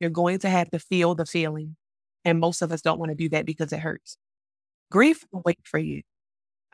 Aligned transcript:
You're 0.00 0.10
going 0.10 0.38
to 0.40 0.48
have 0.48 0.70
to 0.70 0.78
feel 0.78 1.14
the 1.14 1.26
feeling. 1.26 1.76
And 2.24 2.40
most 2.40 2.62
of 2.62 2.72
us 2.72 2.80
don't 2.80 2.98
want 2.98 3.10
to 3.10 3.14
do 3.14 3.28
that 3.28 3.44
because 3.44 3.72
it 3.72 3.80
hurts. 3.80 4.16
Grief 4.90 5.24
will 5.30 5.42
wait 5.44 5.60
for 5.62 5.78
you. 5.78 6.02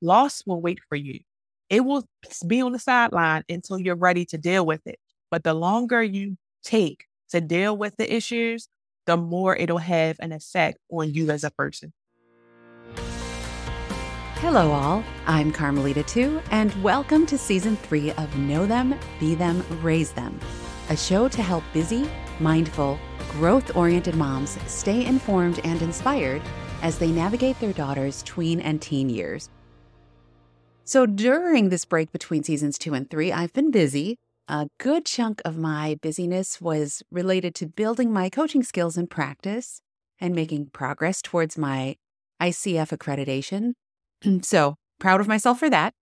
Loss 0.00 0.44
will 0.46 0.60
wait 0.60 0.78
for 0.88 0.94
you. 0.96 1.20
It 1.68 1.84
will 1.84 2.04
be 2.46 2.62
on 2.62 2.70
the 2.72 2.78
sideline 2.78 3.42
until 3.48 3.80
you're 3.80 3.96
ready 3.96 4.24
to 4.26 4.38
deal 4.38 4.64
with 4.64 4.86
it. 4.86 5.00
But 5.30 5.42
the 5.42 5.54
longer 5.54 6.02
you 6.02 6.36
take 6.62 7.06
to 7.30 7.40
deal 7.40 7.76
with 7.76 7.96
the 7.96 8.14
issues, 8.14 8.68
the 9.06 9.16
more 9.16 9.56
it'll 9.56 9.78
have 9.78 10.16
an 10.20 10.30
effect 10.32 10.78
on 10.90 11.12
you 11.12 11.30
as 11.30 11.42
a 11.42 11.50
person. 11.50 11.92
Hello, 14.36 14.70
all. 14.70 15.02
I'm 15.26 15.50
Carmelita 15.50 16.04
Tiu, 16.04 16.40
and 16.52 16.72
welcome 16.82 17.26
to 17.26 17.38
season 17.38 17.76
three 17.76 18.12
of 18.12 18.36
Know 18.36 18.66
Them, 18.66 18.94
Be 19.18 19.34
Them, 19.34 19.64
Raise 19.82 20.12
Them, 20.12 20.38
a 20.90 20.96
show 20.96 21.26
to 21.26 21.42
help 21.42 21.64
busy, 21.72 22.08
mindful, 22.40 22.98
growth 23.32 23.76
oriented 23.76 24.14
moms 24.14 24.58
stay 24.66 25.04
informed 25.04 25.60
and 25.64 25.82
inspired 25.82 26.42
as 26.82 26.98
they 26.98 27.10
navigate 27.10 27.58
their 27.60 27.72
daughters' 27.72 28.22
tween 28.22 28.60
and 28.60 28.80
teen 28.80 29.08
years. 29.08 29.50
So, 30.84 31.06
during 31.06 31.68
this 31.68 31.84
break 31.84 32.12
between 32.12 32.44
seasons 32.44 32.78
two 32.78 32.94
and 32.94 33.10
three, 33.10 33.32
I've 33.32 33.52
been 33.52 33.70
busy. 33.70 34.18
A 34.48 34.68
good 34.78 35.04
chunk 35.04 35.42
of 35.44 35.56
my 35.58 35.98
busyness 36.00 36.60
was 36.60 37.02
related 37.10 37.54
to 37.56 37.66
building 37.66 38.12
my 38.12 38.30
coaching 38.30 38.62
skills 38.62 38.96
and 38.96 39.10
practice 39.10 39.80
and 40.20 40.34
making 40.34 40.66
progress 40.66 41.20
towards 41.20 41.58
my 41.58 41.96
ICF 42.40 42.96
accreditation. 42.96 43.72
so, 44.44 44.76
proud 45.00 45.20
of 45.20 45.26
myself 45.26 45.58
for 45.58 45.68
that. 45.70 45.94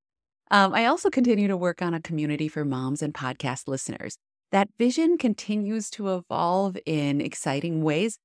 Um, 0.51 0.75
I 0.75 0.85
also 0.85 1.09
continue 1.09 1.49
to 1.49 1.57
work 1.57 1.81
on 1.81 1.95
a 1.95 2.01
community 2.01 2.49
for 2.49 2.65
moms 2.65 3.01
and 3.01 3.15
podcast 3.15 3.67
listeners 3.67 4.19
that 4.53 4.69
vision 4.79 5.19
continues 5.19 5.91
to 5.91 6.15
evolve 6.15 6.79
in 6.87 7.21
exciting 7.21 7.83
ways. 7.83 8.19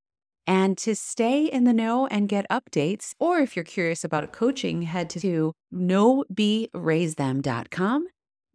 And 0.48 0.78
to 0.80 0.96
stay 0.96 1.46
in 1.46 1.66
the 1.66 1.74
know 1.74 2.08
and 2.08 2.28
get 2.28 2.50
updates, 2.50 3.14
or 3.20 3.38
if 3.40 3.56
you're 3.56 3.64
curious 3.64 4.04
about 4.04 4.32
coaching, 4.32 4.82
head 4.82 5.08
to 5.12 5.54
knowberaisethem.com. 5.72 8.08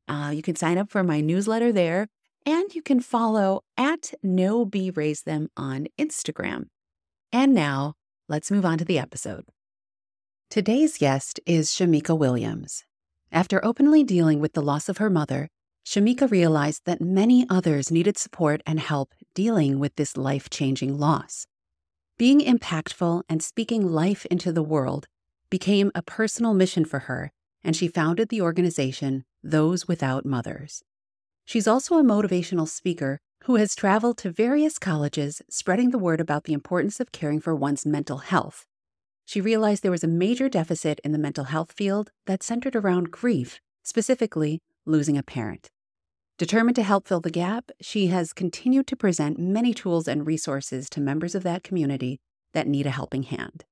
Uh, 0.09 0.33
you 0.35 0.43
can 0.43 0.57
sign 0.57 0.77
up 0.77 0.91
for 0.91 1.05
my 1.05 1.21
newsletter 1.21 1.71
there, 1.71 2.09
and 2.45 2.75
you 2.75 2.83
can 2.83 3.01
follow 3.01 3.61
at 3.77 4.13
knowberaisethem 4.25 5.49
on 5.57 5.87
Instagram. 5.99 6.65
And 7.33 7.55
now, 7.55 7.95
let's 8.29 8.51
move 8.51 8.65
on 8.65 8.79
to 8.79 8.85
the 8.85 8.99
episode. 8.99 9.45
Today's 10.51 10.99
guest 10.99 11.41
is 11.47 11.71
Shameka 11.71 12.17
Williams. 12.17 12.85
After 13.33 13.65
openly 13.65 14.05
dealing 14.05 14.39
with 14.39 14.53
the 14.53 14.63
loss 14.63 14.89
of 14.89 14.99
her 14.99 15.11
mother, 15.11 15.49
Shameka 15.85 16.31
realized 16.31 16.87
that 16.87 17.01
many 17.01 17.47
others 17.51 17.91
needed 17.91 18.17
support 18.17 18.63
and 18.67 18.81
help 18.81 19.13
dealing 19.35 19.79
with 19.79 19.97
this 19.97 20.17
life 20.17 20.49
changing 20.49 20.99
loss. 20.99 21.47
Being 22.17 22.41
impactful 22.41 23.23
and 23.29 23.43
speaking 23.43 23.87
life 23.87 24.25
into 24.27 24.53
the 24.53 24.63
world 24.63 25.07
became 25.51 25.91
a 25.95 26.03
personal 26.03 26.55
mission 26.55 26.85
for 26.85 27.01
her, 27.01 27.33
and 27.63 27.77
she 27.77 27.89
founded 27.89 28.29
the 28.29 28.41
organization 28.41 29.25
Those 29.43 29.87
Without 29.87 30.25
Mothers. 30.25 30.83
She's 31.45 31.69
also 31.69 31.99
a 31.99 32.03
motivational 32.03 32.67
speaker 32.67 33.21
who 33.45 33.57
has 33.57 33.75
traveled 33.75 34.17
to 34.19 34.31
various 34.31 34.79
colleges 34.79 35.43
spreading 35.51 35.91
the 35.91 35.99
word 35.99 36.21
about 36.21 36.45
the 36.45 36.55
importance 36.55 36.99
of 36.99 37.13
caring 37.13 37.41
for 37.41 37.55
one's 37.55 37.85
mental 37.85 38.19
health. 38.19 38.65
She 39.27 39.41
realized 39.41 39.83
there 39.83 39.91
was 39.91 40.05
a 40.05 40.09
major 40.09 40.49
deficit 40.49 40.99
in 41.05 41.13
the 41.13 41.19
mental 41.19 41.45
health 41.45 41.73
field 41.73 42.11
that 42.27 42.43
centered 42.43 42.75
around 42.75 43.11
grief, 43.11 43.61
specifically 43.83 44.61
losing 44.87 45.19
a 45.19 45.23
parent. 45.23 45.71
Determined 46.37 46.77
to 46.77 46.83
help 46.83 47.07
fill 47.07 47.21
the 47.21 47.31
gap, 47.31 47.71
she 47.81 48.09
has 48.09 48.33
continued 48.33 48.87
to 48.89 48.97
present 48.97 49.39
many 49.39 49.73
tools 49.73 50.09
and 50.09 50.27
resources 50.27 50.91
to 50.91 51.01
members 51.01 51.35
of 51.35 51.45
that 51.45 51.63
community 51.63 52.19
that 52.55 52.67
need 52.67 52.87
a 52.87 52.91
helping 52.91 53.23
hand. 53.23 53.65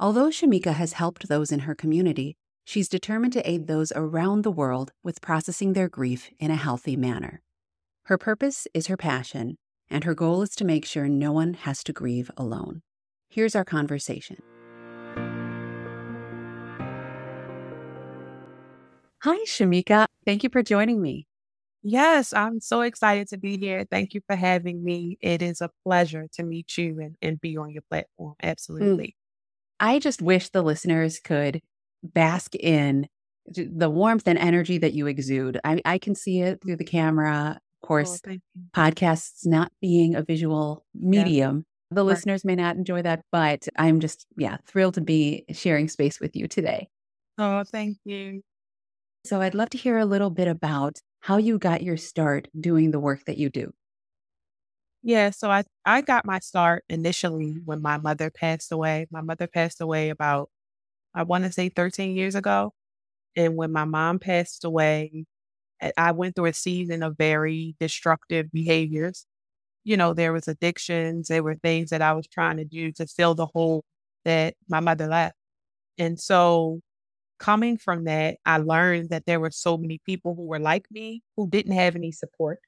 Although 0.00 0.28
Shameka 0.28 0.74
has 0.74 0.94
helped 0.94 1.28
those 1.28 1.52
in 1.52 1.60
her 1.60 1.76
community, 1.76 2.36
she's 2.64 2.88
determined 2.88 3.32
to 3.34 3.48
aid 3.48 3.66
those 3.66 3.92
around 3.94 4.42
the 4.42 4.50
world 4.50 4.92
with 5.04 5.20
processing 5.20 5.74
their 5.74 5.88
grief 5.88 6.30
in 6.40 6.50
a 6.50 6.56
healthy 6.56 6.96
manner. 6.96 7.40
Her 8.06 8.18
purpose 8.18 8.66
is 8.74 8.88
her 8.88 8.96
passion, 8.96 9.58
and 9.88 10.02
her 10.02 10.14
goal 10.14 10.42
is 10.42 10.56
to 10.56 10.64
make 10.64 10.84
sure 10.84 11.08
no 11.08 11.30
one 11.30 11.54
has 11.54 11.84
to 11.84 11.92
grieve 11.92 12.32
alone. 12.36 12.82
Here's 13.28 13.54
our 13.54 13.64
conversation. 13.64 14.42
Hi, 19.22 19.38
Shameka. 19.46 20.06
Thank 20.26 20.42
you 20.42 20.50
for 20.50 20.64
joining 20.64 21.00
me. 21.00 21.28
Yes, 21.84 22.32
I'm 22.32 22.58
so 22.58 22.80
excited 22.80 23.28
to 23.28 23.38
be 23.38 23.56
here. 23.56 23.86
Thank 23.88 24.14
you 24.14 24.20
for 24.26 24.34
having 24.34 24.82
me. 24.82 25.16
It 25.20 25.42
is 25.42 25.60
a 25.60 25.70
pleasure 25.84 26.26
to 26.32 26.42
meet 26.42 26.76
you 26.76 26.98
and, 26.98 27.14
and 27.22 27.40
be 27.40 27.56
on 27.56 27.70
your 27.70 27.84
platform. 27.88 28.34
Mm. 28.42 28.50
Absolutely. 28.50 29.06
Mm. 29.06 29.14
I 29.78 29.98
just 30.00 30.22
wish 30.22 30.48
the 30.48 30.62
listeners 30.62 31.20
could 31.20 31.60
bask 32.02 32.56
in 32.56 33.06
the 33.46 33.88
warmth 33.88 34.26
and 34.26 34.38
energy 34.40 34.78
that 34.78 34.92
you 34.92 35.06
exude. 35.06 35.60
I, 35.62 35.80
I 35.84 35.98
can 35.98 36.16
see 36.16 36.40
it 36.40 36.60
through 36.60 36.78
the 36.78 36.84
camera. 36.84 37.60
Of 37.80 37.86
course, 37.86 38.20
oh, 38.28 38.36
podcasts 38.74 39.46
not 39.46 39.70
being 39.80 40.16
a 40.16 40.24
visual 40.24 40.84
medium. 40.96 41.64
Yeah. 41.92 41.96
The 41.96 42.04
right. 42.04 42.08
listeners 42.08 42.44
may 42.44 42.56
not 42.56 42.74
enjoy 42.74 43.02
that, 43.02 43.22
but 43.30 43.68
I'm 43.76 44.00
just, 44.00 44.26
yeah, 44.36 44.56
thrilled 44.66 44.94
to 44.94 45.00
be 45.00 45.44
sharing 45.52 45.86
space 45.86 46.18
with 46.18 46.34
you 46.34 46.48
today. 46.48 46.88
Oh, 47.38 47.62
thank 47.70 47.98
you. 48.04 48.42
So 49.24 49.40
I'd 49.40 49.56
love 49.56 49.70
to 49.70 49.78
hear 49.78 49.98
a 49.98 50.04
little 50.04 50.30
bit 50.30 50.46
about 50.46 51.00
how 51.22 51.36
you 51.36 51.58
got 51.58 51.82
your 51.82 51.96
start 51.96 52.46
doing 52.60 52.92
the 52.92 53.00
work 53.00 53.24
that 53.24 53.36
you 53.36 53.50
do. 53.50 53.74
Yeah, 55.02 55.30
so 55.30 55.50
I 55.50 55.64
I 55.84 56.00
got 56.02 56.24
my 56.24 56.38
start 56.38 56.84
initially 56.88 57.54
when 57.64 57.82
my 57.82 57.98
mother 57.98 58.30
passed 58.30 58.70
away. 58.72 59.06
My 59.10 59.20
mother 59.20 59.46
passed 59.48 59.80
away 59.80 60.10
about 60.10 60.50
I 61.14 61.24
want 61.24 61.44
to 61.44 61.52
say 61.52 61.70
13 61.70 62.16
years 62.16 62.36
ago. 62.36 62.74
And 63.36 63.56
when 63.56 63.72
my 63.72 63.84
mom 63.86 64.18
passed 64.20 64.64
away, 64.64 65.26
I 65.98 66.12
went 66.12 66.36
through 66.36 66.46
a 66.46 66.54
season 66.54 67.02
of 67.04 67.16
very 67.18 67.76
destructive 67.80 68.52
behaviors. 68.52 69.26
You 69.84 69.96
know, 69.98 70.14
there 70.14 70.32
was 70.34 70.48
addictions, 70.48 71.28
there 71.28 71.42
were 71.44 71.56
things 71.56 71.90
that 71.90 72.02
I 72.02 72.12
was 72.14 72.26
trying 72.28 72.58
to 72.58 72.64
do 72.66 72.92
to 72.94 73.06
fill 73.06 73.34
the 73.36 73.46
hole 73.46 73.84
that 74.26 74.56
my 74.68 74.80
mother 74.80 75.08
left. 75.08 75.36
And 75.98 76.20
so 76.20 76.80
coming 77.42 77.76
from 77.76 78.04
that, 78.04 78.36
I 78.46 78.58
learned 78.58 79.10
that 79.10 79.26
there 79.26 79.40
were 79.40 79.50
so 79.50 79.76
many 79.76 80.00
people 80.06 80.36
who 80.36 80.46
were 80.46 80.60
like 80.60 80.86
me 80.92 81.22
who 81.36 81.50
didn't 81.50 81.72
have 81.72 81.96
any 81.96 82.12
support. 82.12 82.60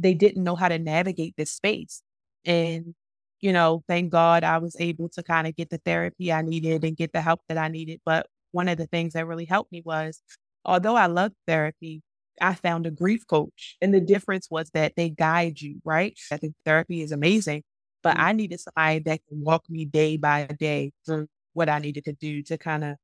They 0.00 0.12
didn't 0.12 0.42
know 0.42 0.56
how 0.56 0.68
to 0.68 0.78
navigate 0.78 1.34
this 1.36 1.52
space. 1.52 2.02
And, 2.44 2.96
you 3.40 3.52
know, 3.52 3.84
thank 3.86 4.10
God 4.10 4.42
I 4.42 4.58
was 4.58 4.76
able 4.80 5.08
to 5.10 5.22
kind 5.22 5.46
of 5.46 5.54
get 5.54 5.70
the 5.70 5.80
therapy 5.84 6.32
I 6.32 6.42
needed 6.42 6.82
and 6.82 6.96
get 6.96 7.12
the 7.12 7.20
help 7.20 7.42
that 7.48 7.58
I 7.58 7.68
needed. 7.68 8.00
But 8.04 8.26
one 8.50 8.68
of 8.68 8.76
the 8.76 8.88
things 8.88 9.12
that 9.12 9.24
really 9.24 9.44
helped 9.44 9.70
me 9.70 9.82
was, 9.84 10.20
although 10.64 10.96
I 10.96 11.06
loved 11.06 11.36
therapy, 11.46 12.02
I 12.40 12.54
found 12.54 12.86
a 12.86 12.90
grief 12.90 13.24
coach. 13.24 13.76
And 13.80 13.94
the 13.94 14.00
difference 14.00 14.48
was 14.50 14.68
that 14.70 14.94
they 14.96 15.10
guide 15.10 15.60
you, 15.60 15.80
right? 15.84 16.18
I 16.32 16.38
think 16.38 16.54
therapy 16.64 17.02
is 17.02 17.12
amazing, 17.12 17.62
but 18.02 18.16
mm-hmm. 18.16 18.26
I 18.26 18.32
needed 18.32 18.60
somebody 18.60 18.98
that 19.04 19.20
can 19.28 19.44
walk 19.44 19.62
me 19.70 19.84
day 19.84 20.16
by 20.16 20.46
day 20.58 20.90
through 21.06 21.28
what 21.52 21.68
I 21.68 21.78
needed 21.78 22.04
to 22.06 22.12
do 22.14 22.42
to 22.42 22.58
kind 22.58 22.82
of 22.82 22.96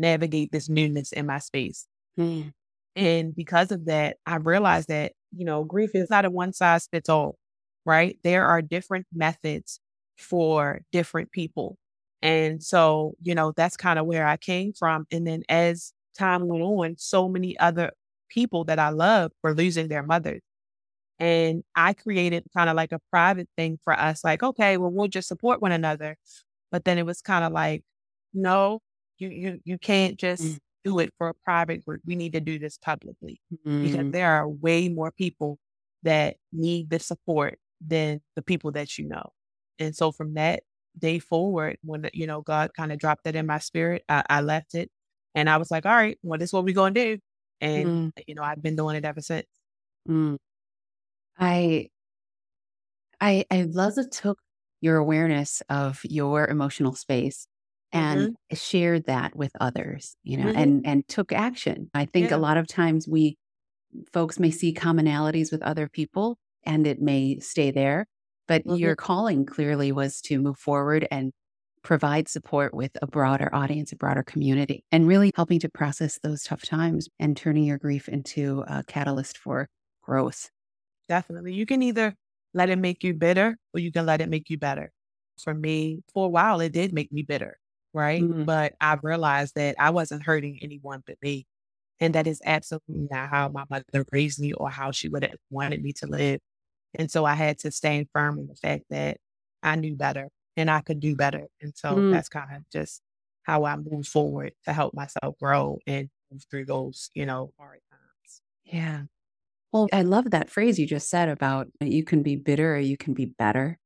navigate 0.00 0.52
this 0.52 0.68
newness 0.68 1.12
in 1.12 1.26
my 1.26 1.38
space. 1.38 1.86
Mm. 2.18 2.52
And 2.96 3.34
because 3.34 3.70
of 3.70 3.86
that, 3.86 4.16
I 4.26 4.36
realized 4.36 4.88
that, 4.88 5.12
you 5.32 5.44
know, 5.44 5.64
grief 5.64 5.90
is 5.94 6.10
not 6.10 6.24
a 6.24 6.30
one 6.30 6.52
size 6.52 6.88
fits 6.90 7.08
all, 7.08 7.36
right? 7.84 8.18
There 8.24 8.46
are 8.46 8.62
different 8.62 9.06
methods 9.12 9.80
for 10.18 10.80
different 10.92 11.30
people. 11.30 11.78
And 12.22 12.62
so, 12.62 13.14
you 13.22 13.34
know, 13.34 13.52
that's 13.56 13.76
kind 13.76 13.98
of 13.98 14.06
where 14.06 14.26
I 14.26 14.36
came 14.36 14.72
from. 14.72 15.06
And 15.10 15.26
then 15.26 15.42
as 15.48 15.92
time 16.18 16.46
went 16.48 16.62
on, 16.62 16.96
so 16.98 17.28
many 17.28 17.58
other 17.58 17.92
people 18.28 18.64
that 18.64 18.78
I 18.78 18.90
love 18.90 19.32
were 19.42 19.54
losing 19.54 19.88
their 19.88 20.02
mothers. 20.02 20.42
And 21.18 21.62
I 21.76 21.92
created 21.92 22.44
kind 22.54 22.70
of 22.70 22.76
like 22.76 22.92
a 22.92 23.00
private 23.10 23.48
thing 23.56 23.78
for 23.84 23.92
us, 23.92 24.24
like, 24.24 24.42
okay, 24.42 24.78
well, 24.78 24.90
we'll 24.90 25.08
just 25.08 25.28
support 25.28 25.60
one 25.60 25.72
another. 25.72 26.16
But 26.72 26.84
then 26.84 26.98
it 26.98 27.06
was 27.06 27.20
kind 27.20 27.44
of 27.44 27.52
like, 27.52 27.82
no, 28.32 28.80
you 29.20 29.28
you 29.28 29.60
you 29.64 29.78
can't 29.78 30.18
just 30.18 30.42
mm. 30.42 30.58
do 30.84 30.98
it 30.98 31.12
for 31.18 31.28
a 31.28 31.34
private 31.34 31.84
group. 31.84 32.00
We 32.04 32.16
need 32.16 32.32
to 32.32 32.40
do 32.40 32.58
this 32.58 32.78
publicly 32.78 33.40
mm. 33.66 33.82
because 33.82 34.00
mm-hmm. 34.00 34.10
there 34.10 34.32
are 34.32 34.48
way 34.48 34.88
more 34.88 35.12
people 35.12 35.58
that 36.02 36.36
need 36.52 36.90
the 36.90 36.98
support 36.98 37.58
than 37.86 38.20
the 38.36 38.42
people 38.42 38.72
that 38.72 38.98
you 38.98 39.06
know. 39.06 39.30
And 39.78 39.94
so 39.94 40.12
from 40.12 40.34
that 40.34 40.62
day 40.98 41.18
forward, 41.18 41.78
when 41.82 42.08
you 42.12 42.26
know 42.26 42.40
God 42.40 42.70
kind 42.76 42.92
of 42.92 42.98
dropped 42.98 43.24
that 43.24 43.36
in 43.36 43.46
my 43.46 43.58
spirit, 43.58 44.04
I, 44.08 44.24
I, 44.28 44.40
left 44.40 44.74
it, 44.74 44.90
and 45.34 45.48
I 45.48 45.58
was 45.58 45.70
like, 45.70 45.86
all 45.86 45.94
right, 45.94 46.18
well, 46.22 46.38
this 46.38 46.50
is 46.50 46.52
what 46.52 46.64
we're 46.64 46.74
gonna 46.74 46.94
do, 46.94 47.18
and 47.60 48.12
mm. 48.12 48.22
you 48.26 48.34
know 48.34 48.42
I've 48.42 48.62
been 48.62 48.76
doing 48.76 48.96
it 48.96 49.04
ever 49.04 49.20
since. 49.20 49.46
Mm. 50.08 50.38
I 51.38 51.88
I 53.20 53.44
I 53.50 53.62
love 53.62 53.94
that 53.96 54.12
took 54.12 54.38
your 54.80 54.96
awareness 54.96 55.62
of 55.68 56.00
your 56.04 56.46
emotional 56.46 56.94
space 56.94 57.46
and 57.92 58.20
mm-hmm. 58.20 58.56
shared 58.56 59.04
that 59.06 59.34
with 59.36 59.52
others 59.60 60.16
you 60.22 60.36
know 60.36 60.46
mm-hmm. 60.46 60.58
and 60.58 60.86
and 60.86 61.08
took 61.08 61.32
action 61.32 61.90
i 61.94 62.04
think 62.04 62.30
yeah. 62.30 62.36
a 62.36 62.38
lot 62.38 62.56
of 62.56 62.66
times 62.66 63.08
we 63.08 63.36
folks 64.12 64.38
may 64.38 64.50
see 64.50 64.72
commonalities 64.72 65.50
with 65.50 65.62
other 65.62 65.88
people 65.88 66.38
and 66.64 66.86
it 66.86 67.00
may 67.00 67.38
stay 67.40 67.70
there 67.70 68.06
But 68.48 68.64
Mhm. 68.64 68.78
your 68.78 68.96
calling 68.96 69.46
clearly 69.46 69.92
was 69.92 70.20
to 70.22 70.38
move 70.40 70.58
forward 70.58 71.06
and 71.10 71.32
provide 71.82 72.28
support 72.28 72.74
with 72.74 72.90
a 73.00 73.06
broader 73.06 73.48
audience, 73.54 73.92
a 73.92 73.96
broader 73.96 74.22
community, 74.22 74.84
and 74.92 75.06
really 75.08 75.32
helping 75.36 75.60
to 75.60 75.68
process 75.68 76.18
those 76.22 76.42
tough 76.42 76.62
times 76.62 77.08
and 77.18 77.36
turning 77.36 77.64
your 77.64 77.78
grief 77.78 78.08
into 78.08 78.64
a 78.68 78.82
catalyst 78.84 79.38
for 79.38 79.68
growth. 80.02 80.50
Definitely. 81.08 81.54
You 81.54 81.64
can 81.66 81.82
either 81.82 82.14
let 82.54 82.68
it 82.70 82.78
make 82.78 83.02
you 83.04 83.14
bitter 83.14 83.56
or 83.72 83.80
you 83.80 83.92
can 83.92 84.04
let 84.06 84.20
it 84.20 84.28
make 84.28 84.50
you 84.50 84.58
better. 84.58 84.92
For 85.42 85.54
me, 85.54 86.02
for 86.12 86.26
a 86.26 86.28
while, 86.28 86.60
it 86.60 86.72
did 86.72 86.92
make 86.92 87.10
me 87.12 87.22
bitter, 87.22 87.58
right? 87.94 88.26
Mhm. 88.26 88.46
But 88.46 88.74
I 88.80 88.98
realized 89.02 89.54
that 89.56 89.76
I 89.78 89.90
wasn't 89.90 90.24
hurting 90.24 90.60
anyone 90.62 91.02
but 91.06 91.16
me. 91.22 91.46
And 92.00 92.14
that 92.14 92.26
is 92.26 92.42
absolutely 92.44 93.08
not 93.10 93.30
how 93.30 93.48
my 93.50 93.64
mother 93.70 94.04
raised 94.12 94.40
me 94.40 94.52
or 94.54 94.70
how 94.70 94.90
she 94.92 95.08
would 95.08 95.22
have 95.24 95.38
wanted 95.50 95.82
me 95.82 95.92
to 95.94 96.06
live. 96.06 96.40
And 96.94 97.10
so 97.10 97.24
I 97.24 97.34
had 97.34 97.58
to 97.60 97.70
stand 97.70 98.08
firm 98.12 98.38
in 98.38 98.48
the 98.48 98.56
fact 98.56 98.84
that 98.90 99.18
I 99.62 99.76
knew 99.76 99.96
better 99.96 100.30
and 100.56 100.70
I 100.70 100.80
could 100.82 101.00
do 101.00 101.16
better. 101.16 101.48
And 101.60 101.76
so 101.76 102.04
Mm. 102.04 102.12
that's 102.12 102.28
kind 102.28 102.56
of 102.56 102.68
just 102.70 103.02
how 103.44 103.64
I 103.64 103.76
move 103.76 104.06
forward 104.06 104.54
to 104.64 104.72
help 104.72 104.94
myself 104.94 105.36
grow 105.40 105.78
and 105.86 106.10
move 106.30 106.44
through 106.50 106.66
those, 106.66 107.10
you 107.14 107.26
know, 107.26 107.52
hard 107.58 107.80
times. 107.90 108.42
Yeah. 108.64 109.04
Well, 109.72 109.88
I 109.92 110.02
love 110.02 110.30
that 110.32 110.50
phrase 110.50 110.78
you 110.78 110.86
just 110.86 111.10
said 111.10 111.28
about 111.28 111.68
you 111.80 112.04
can 112.04 112.22
be 112.22 112.36
bitter 112.36 112.76
or 112.76 112.78
you 112.80 112.96
can 112.96 113.14
be 113.14 113.26
better. 113.26 113.78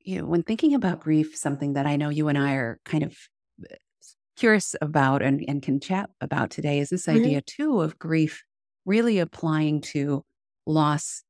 You 0.00 0.20
know, 0.22 0.26
when 0.28 0.42
thinking 0.44 0.74
about 0.74 1.00
grief, 1.00 1.36
something 1.36 1.74
that 1.74 1.86
I 1.86 1.96
know 1.96 2.10
you 2.10 2.28
and 2.28 2.38
I 2.38 2.54
are 2.54 2.80
kind 2.84 3.04
of 3.04 3.16
curious 4.36 4.74
about 4.80 5.22
and, 5.22 5.44
and 5.48 5.62
can 5.62 5.80
chat 5.80 6.10
about 6.20 6.50
today 6.50 6.78
is 6.80 6.90
this 6.90 7.06
Mhm. 7.06 7.16
idea 7.16 7.42
too 7.42 7.80
of 7.80 7.98
grief 7.98 8.42
really 8.84 9.18
applying 9.18 9.80
to 9.80 10.24
loss 10.66 11.22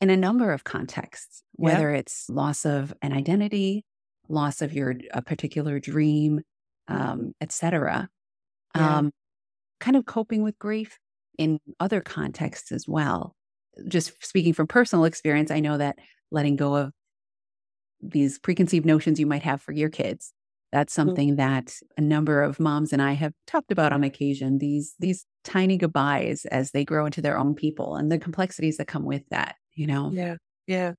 in 0.00 0.10
a 0.10 0.16
number 0.16 0.52
of 0.52 0.64
contexts, 0.64 1.42
Yeah. 1.58 1.64
whether 1.74 1.90
it's 1.90 2.28
loss 2.30 2.64
of 2.64 2.94
an 3.02 3.12
identity, 3.12 3.84
loss 4.28 4.62
of 4.62 4.72
your 4.74 4.94
a 5.12 5.22
particular 5.22 5.80
dream, 5.80 6.42
um, 6.88 7.32
etc. 7.40 8.08
Yeah. 8.74 8.98
Um, 8.98 9.12
kind 9.80 9.96
of 9.96 10.06
coping 10.06 10.42
with 10.42 10.58
grief 10.58 10.98
in 11.38 11.60
other 11.80 12.00
contexts 12.00 12.72
as 12.72 12.86
well. 12.88 13.36
Just 13.88 14.24
speaking 14.24 14.52
from 14.52 14.66
personal 14.66 15.04
experience, 15.04 15.50
I 15.50 15.60
know 15.60 15.78
that 15.78 15.98
letting 16.30 16.56
go 16.56 16.76
of 16.76 16.92
these 18.00 18.38
preconceived 18.38 18.86
notions 18.86 19.18
you 19.18 19.26
might 19.26 19.42
have 19.42 19.60
for 19.60 19.72
your 19.72 19.88
kids, 19.90 20.32
that's 20.72 20.92
Mm. 20.92 20.96
something 20.96 21.36
that 21.36 21.76
a 21.96 22.00
number 22.00 22.42
of 22.42 22.60
moms 22.60 22.92
and 22.92 23.00
I 23.02 23.12
have 23.12 23.32
talked 23.46 23.72
about 23.72 23.92
on 23.92 24.04
occasion. 24.04 24.58
These 24.58 24.94
these 24.98 25.24
tiny 25.44 25.76
goodbyes 25.78 26.44
as 26.46 26.72
they 26.72 26.84
grow 26.84 27.06
into 27.06 27.22
their 27.22 27.38
own 27.38 27.54
people 27.54 27.96
and 27.96 28.10
the 28.12 28.18
complexities 28.18 28.76
that 28.78 28.86
come 28.88 29.04
with 29.04 29.22
that. 29.30 29.56
You 29.74 29.86
know. 29.86 30.10
Yeah. 30.12 30.36
Yeah. 30.66 30.92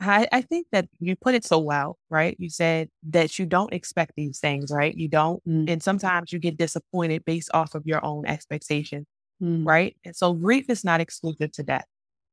I, 0.00 0.28
I 0.32 0.40
think 0.42 0.66
that 0.72 0.88
you 0.98 1.16
put 1.16 1.34
it 1.34 1.44
so 1.44 1.58
well, 1.58 1.98
right? 2.10 2.36
You 2.38 2.50
said 2.50 2.90
that 3.10 3.38
you 3.38 3.46
don't 3.46 3.72
expect 3.72 4.12
these 4.16 4.38
things, 4.40 4.70
right? 4.70 4.94
You 4.94 5.08
don't. 5.08 5.42
Mm, 5.48 5.70
And 5.70 5.82
sometimes 5.82 6.32
you 6.32 6.38
get 6.38 6.56
disappointed 6.58 7.24
based 7.24 7.50
off 7.54 7.74
of 7.74 7.86
your 7.86 8.04
own 8.04 8.26
expectations, 8.26 9.06
mm, 9.42 9.64
right? 9.64 9.96
And 10.04 10.14
so 10.14 10.34
grief 10.34 10.66
is 10.68 10.84
not 10.84 11.00
exclusive 11.00 11.52
to 11.52 11.62
death. 11.62 11.86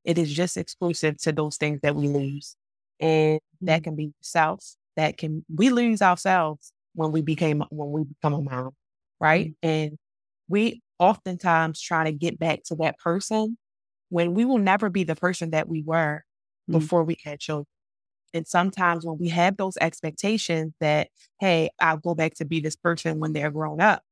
It 0.03 0.17
is 0.17 0.33
just 0.33 0.57
exclusive 0.57 1.17
to 1.21 1.31
those 1.31 1.57
things 1.57 1.79
that 1.83 1.95
we 1.95 2.07
lose. 2.07 2.55
And 2.99 3.39
that 3.61 3.81
Mm. 3.81 3.83
can 3.83 3.95
be 3.95 4.13
self, 4.21 4.75
that 4.97 5.17
can, 5.17 5.45
we 5.53 5.69
lose 5.69 6.01
ourselves 6.01 6.73
when 6.95 7.11
we 7.11 7.21
became, 7.21 7.63
when 7.69 7.91
we 7.91 8.03
become 8.03 8.33
a 8.33 8.41
mom, 8.41 8.71
right? 9.19 9.53
And 9.63 9.97
we 10.47 10.81
oftentimes 10.99 11.81
try 11.81 12.03
to 12.05 12.11
get 12.11 12.39
back 12.39 12.63
to 12.65 12.75
that 12.77 12.97
person 12.99 13.57
when 14.09 14.33
we 14.33 14.45
will 14.45 14.57
never 14.57 14.89
be 14.89 15.03
the 15.03 15.15
person 15.15 15.51
that 15.51 15.67
we 15.69 15.83
were 15.85 16.23
Mm. 16.69 16.73
before 16.73 17.03
we 17.03 17.17
had 17.23 17.39
children. 17.39 17.65
And 18.33 18.47
sometimes 18.47 19.05
when 19.05 19.17
we 19.19 19.29
have 19.29 19.57
those 19.57 19.77
expectations 19.81 20.73
that, 20.79 21.09
hey, 21.39 21.69
I'll 21.79 21.97
go 21.97 22.15
back 22.15 22.35
to 22.35 22.45
be 22.45 22.59
this 22.61 22.75
person 22.75 23.19
when 23.19 23.33
they're 23.33 23.51
grown 23.51 23.81
up 23.81 24.03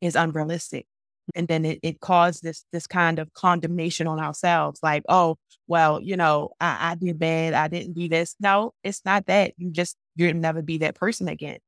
is 0.00 0.16
unrealistic. 0.16 0.86
And 1.34 1.48
then 1.48 1.64
it, 1.64 1.80
it 1.82 2.00
caused 2.00 2.42
this 2.42 2.64
this 2.72 2.86
kind 2.86 3.18
of 3.18 3.32
condemnation 3.34 4.06
on 4.06 4.20
ourselves, 4.20 4.80
like, 4.82 5.04
oh, 5.08 5.38
well, 5.66 6.00
you 6.00 6.16
know, 6.16 6.50
I, 6.60 6.92
I 6.92 6.94
did 6.96 7.18
bad, 7.18 7.54
I 7.54 7.68
didn't 7.68 7.94
do 7.94 8.08
this. 8.08 8.36
No, 8.40 8.74
it's 8.84 9.04
not 9.04 9.26
that. 9.26 9.54
You 9.58 9.70
just 9.70 9.96
you'll 10.16 10.34
never 10.34 10.62
be 10.62 10.78
that 10.78 10.94
person 10.96 11.28
again. 11.28 11.58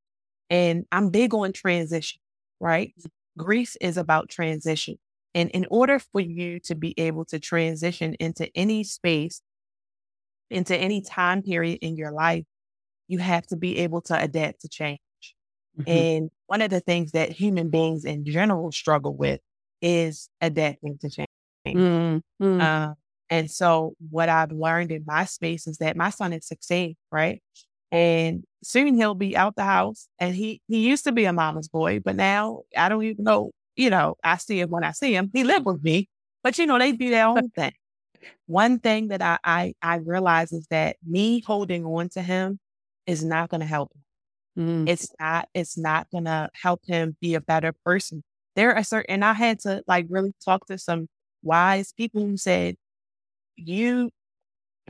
And 0.50 0.86
I'm 0.92 1.10
big 1.10 1.34
on 1.34 1.52
transition, 1.52 2.20
right? 2.60 2.94
Grief 3.38 3.76
is 3.80 3.96
about 3.96 4.28
transition. 4.30 4.98
And 5.34 5.50
in 5.50 5.66
order 5.70 5.98
for 5.98 6.20
you 6.20 6.60
to 6.60 6.74
be 6.74 6.94
able 6.98 7.24
to 7.26 7.38
transition 7.40 8.14
into 8.20 8.50
any 8.56 8.84
space, 8.84 9.42
into 10.50 10.76
any 10.76 11.00
time 11.00 11.42
period 11.42 11.78
in 11.82 11.96
your 11.96 12.12
life, 12.12 12.44
you 13.08 13.18
have 13.18 13.46
to 13.48 13.56
be 13.56 13.78
able 13.78 14.02
to 14.02 14.20
adapt 14.20 14.62
to 14.62 14.68
change. 14.68 15.00
mhm. 15.74 15.86
And 15.86 16.30
one 16.46 16.62
of 16.62 16.70
the 16.70 16.80
things 16.80 17.12
that 17.12 17.30
human 17.32 17.70
beings 17.70 18.04
in 18.04 18.24
general 18.24 18.72
struggle 18.72 19.16
with 19.16 19.40
is 19.82 20.28
adapting 20.40 20.98
to 21.00 21.10
change. 21.10 21.28
Mm, 21.74 22.22
mm, 22.40 22.60
Uh, 22.60 22.94
and 23.30 23.50
so, 23.50 23.94
what 24.10 24.28
I've 24.28 24.52
learned 24.52 24.92
in 24.92 25.04
my 25.06 25.24
space 25.24 25.66
is 25.66 25.78
that 25.78 25.96
my 25.96 26.10
son 26.10 26.32
is 26.32 26.46
16, 26.46 26.96
right? 27.12 27.42
And 27.92 28.44
soon 28.62 28.94
he'll 28.96 29.14
be 29.14 29.36
out 29.36 29.56
the 29.56 29.64
house. 29.64 30.08
And 30.18 30.34
he 30.34 30.60
he 30.68 30.88
used 30.88 31.04
to 31.04 31.12
be 31.12 31.24
a 31.26 31.32
mama's 31.32 31.68
boy, 31.68 32.00
but 32.00 32.16
now 32.16 32.62
I 32.76 32.88
don't 32.88 33.02
even 33.04 33.24
know. 33.24 33.52
You 33.76 33.90
know, 33.90 34.16
I 34.24 34.36
see 34.38 34.60
him 34.60 34.70
when 34.70 34.84
I 34.84 34.92
see 34.92 35.14
him. 35.14 35.30
He 35.34 35.44
lived 35.44 35.66
with 35.66 35.82
me, 35.82 36.08
but 36.42 36.58
you 36.58 36.66
know, 36.66 36.78
they 36.78 36.92
do 36.92 37.10
their 37.10 37.26
own 37.26 37.50
thing. 37.50 37.72
One 38.46 38.78
thing 38.78 39.08
that 39.08 39.22
I 39.22 39.38
I, 39.44 39.74
I 39.82 39.96
realize 39.96 40.52
is 40.52 40.66
that 40.70 40.96
me 41.06 41.40
holding 41.40 41.84
on 41.84 42.08
to 42.10 42.22
him 42.22 42.58
is 43.06 43.24
not 43.24 43.50
going 43.50 43.60
to 43.60 43.66
help 43.66 43.92
him 43.94 44.02
mm, 44.58 44.88
it's 44.88 45.08
not 45.20 45.48
it's 45.54 45.78
not 45.78 46.08
gonna 46.12 46.50
help 46.54 46.82
him 46.86 47.16
be 47.20 47.34
a 47.34 47.40
better 47.40 47.72
person. 47.84 48.22
There 48.56 48.74
are 48.76 48.84
certain 48.84 49.10
and 49.14 49.24
I 49.24 49.34
had 49.34 49.60
to 49.60 49.82
like 49.86 50.06
really 50.08 50.34
talk 50.44 50.66
to 50.68 50.78
some 50.78 51.08
wise 51.42 51.92
people 51.92 52.22
who 52.22 52.36
said 52.36 52.76
you 53.56 54.10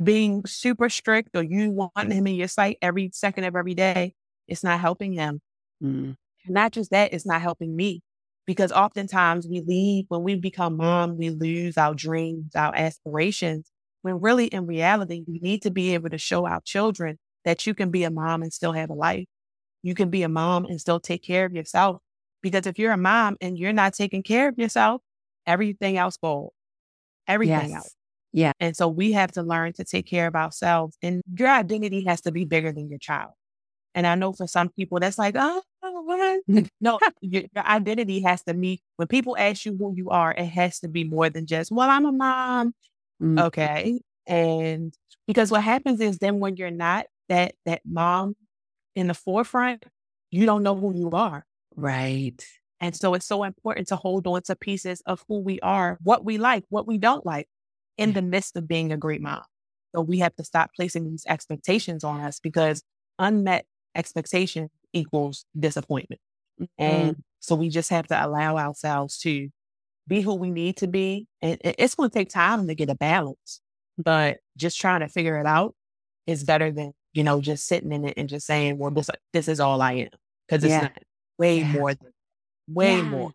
being 0.03 0.45
super 0.47 0.89
strict 0.89 1.31
or 1.35 1.43
you 1.43 1.71
wanting 1.71 2.11
him 2.11 2.27
in 2.27 2.35
your 2.35 2.49
sight 2.49 2.79
every 2.83 3.11
second 3.13 3.45
of 3.45 3.57
every 3.57 3.75
day, 3.75 4.15
it's 4.49 4.65
not 4.65 4.81
helping 4.81 5.13
him. 5.13 5.41
mm. 5.83 6.17
Not 6.47 6.73
just 6.73 6.91
that, 6.91 7.13
it's 7.13 7.27
not 7.27 7.43
helping 7.43 7.75
me. 7.75 8.03
Because 8.47 8.71
oftentimes 8.71 9.49
we 9.49 9.61
leave 9.61 10.05
when 10.09 10.23
we 10.23 10.37
become 10.37 10.77
mom, 10.77 11.19
we 11.19 11.31
lose 11.31 11.77
our 11.77 11.95
dreams, 11.95 12.55
our 12.55 12.75
aspirations. 12.75 13.71
When 14.03 14.21
really 14.21 14.47
in 14.47 14.67
reality, 14.67 15.25
we 15.27 15.41
need 15.41 15.63
to 15.63 15.71
be 15.71 15.95
able 15.95 16.11
to 16.11 16.19
show 16.19 16.47
our 16.47 16.61
children 16.61 17.19
that 17.45 17.67
you 17.67 17.75
can 17.75 17.91
be 17.91 18.05
a 18.05 18.11
mom 18.11 18.43
and 18.43 18.53
still 18.53 18.73
have 18.73 18.91
a 18.91 18.95
life. 18.95 19.27
You 19.83 19.95
can 19.95 20.11
be 20.11 20.23
a 20.23 20.29
mom 20.29 20.67
and 20.67 20.81
still 20.81 21.01
take 21.01 21.23
care 21.25 21.45
of 21.45 21.55
yourself. 21.55 22.01
Because 22.43 22.67
if 22.67 22.79
you're 22.79 22.93
a 22.93 22.97
mom 22.97 23.37
and 23.41 23.59
you're 23.59 23.73
not 23.73 23.95
taking 23.95 24.23
care 24.23 24.49
of 24.49 24.59
yourself, 24.59 25.03
everything 25.47 25.97
else 25.97 26.17
falls. 26.17 26.53
Everything 27.27 27.75
else. 27.75 27.96
Yeah. 28.37 28.53
And 28.61 28.77
so 28.77 28.87
we 28.87 29.13
have 29.13 29.33
to 29.33 29.43
learn 29.43 29.73
to 29.73 29.85
take 29.85 30.07
care 30.07 30.27
of 30.27 30.35
ourselves. 30.35 30.99
And 31.01 31.23
your 31.39 31.49
identity 31.49 32.05
has 32.05 32.21
to 32.21 32.33
be 32.33 32.45
bigger 32.45 32.71
than 32.71 32.91
your 32.91 32.99
child. 32.99 33.31
And 33.95 34.07
I 34.07 34.15
know 34.15 34.35
for 34.35 34.47
some 34.47 34.69
people 34.69 35.01
that's 35.01 35.17
like, 35.17 35.37
oh, 35.39 35.63
what? 35.81 36.43
no, 36.83 36.99
your, 37.23 37.45
your 37.55 37.65
identity 37.65 38.21
has 38.21 38.43
to 38.43 38.53
be 38.53 38.83
when 38.97 39.09
people 39.09 39.39
ask 39.39 39.65
you 39.65 39.75
who 39.79 39.95
you 39.97 40.11
are, 40.11 40.33
it 40.33 40.45
has 40.49 40.81
to 40.81 40.89
be 40.89 41.03
more 41.03 41.31
than 41.31 41.47
just, 41.47 41.73
well, 41.73 41.89
I'm 41.89 42.05
a 42.05 42.13
mom. 42.13 42.75
Mm. 43.23 43.43
Okay. 43.47 44.01
And 44.27 44.93
because 45.27 45.51
what 45.51 45.63
happens 45.63 46.03
is 46.03 46.19
then 46.19 46.39
when 46.39 46.57
you're 46.57 46.71
not 46.71 47.07
that 47.31 47.55
that 47.65 47.81
mom 47.87 48.37
in 48.95 49.07
the 49.07 49.15
forefront, 49.15 49.87
you 50.31 50.45
don't 50.45 50.63
know 50.63 50.77
who 50.77 50.95
you 50.95 51.11
are. 51.13 51.47
Right. 51.75 52.45
And 52.81 52.95
so 52.95 53.15
it's 53.15 53.25
so 53.25 53.45
important 53.45 53.89
to 53.89 53.97
hold 53.97 54.27
on 54.27 54.43
to 54.43 54.57
pieces 54.57 55.01
of 55.07 55.25
who 55.27 55.41
we 55.41 55.59
are, 55.61 55.97
what 56.03 56.23
we 56.23 56.37
like, 56.37 56.65
what 56.69 56.87
we 56.87 56.99
don't 56.99 57.25
like 57.25 57.49
in 57.99 58.13
the 58.13 58.23
midst 58.23 58.57
of 58.57 58.69
being 58.69 58.93
a 58.93 58.97
great 58.97 59.21
mom. 59.23 59.43
So 59.95 60.03
we 60.03 60.19
have 60.19 60.35
to 60.37 60.45
stop 60.45 60.71
placing 60.77 61.09
these 61.09 61.25
expectations 61.29 62.05
on 62.05 62.21
us 62.21 62.41
because 62.41 62.83
unmet 63.19 63.65
expectation 63.95 64.69
equals 64.93 65.45
disappointment. 65.59 66.21
Mm. 66.61 66.69
And 66.79 67.17
so 67.41 67.55
we 67.55 67.69
just 67.69 67.91
have 67.91 68.07
to 68.09 68.27
allow 68.27 68.57
ourselves 68.59 69.19
to 69.21 69.49
be 70.07 70.21
who 70.21 70.35
we 70.35 70.51
need 70.51 70.77
to 70.79 70.87
be. 70.87 71.27
And 71.41 71.59
it's 71.63 71.95
going 71.95 72.11
to 72.11 72.15
take 72.15 72.29
time 72.29 72.67
to 72.69 72.75
get 72.75 72.91
a 72.91 72.95
balance, 72.95 73.61
but 73.97 74.39
just 74.57 74.79
trying 74.79 75.01
to 75.01 75.09
figure 75.09 75.39
it 75.39 75.47
out 75.47 75.75
is 76.27 76.45
better 76.45 76.71
than, 76.71 76.93
you 77.13 77.25
know, 77.25 77.41
just 77.41 77.67
sitting 77.67 77.93
in 77.93 78.05
it 78.07 78.15
and 78.17 78.29
just 78.29 78.47
saying, 78.47 78.79
well, 78.79 78.91
this, 78.91 79.09
this 79.33 79.49
is 79.49 79.61
all 79.61 79.81
I 79.81 79.93
am. 79.93 80.09
Cause 80.49 80.63
it's 80.63 80.71
Yeah. 80.71 80.81
not 80.83 80.99
way 81.39 81.61
Yeah. 81.61 81.73
more 81.73 81.95
than, 81.95 82.13
way 82.69 82.97
Yeah. 82.97 83.03
more. 83.03 83.33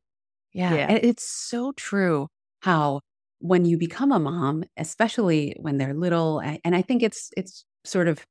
Yeah. 0.54 0.74
Yeah. 0.76 0.88
And 0.90 1.00
it's 1.04 1.24
so 1.24 1.72
true 1.74 2.28
how 2.62 3.02
when 3.42 3.66
you 3.66 3.78
become 3.78 4.12
a 4.12 4.20
mom, 4.20 4.64
especially 4.78 5.56
when 5.60 5.78
they're 5.78 5.94
little, 5.96 6.40
and 6.42 6.76
I 6.76 6.82
think 6.82 7.04
it's 7.04 7.30
it's 7.38 7.66
sort 7.86 8.08
of 8.08 8.26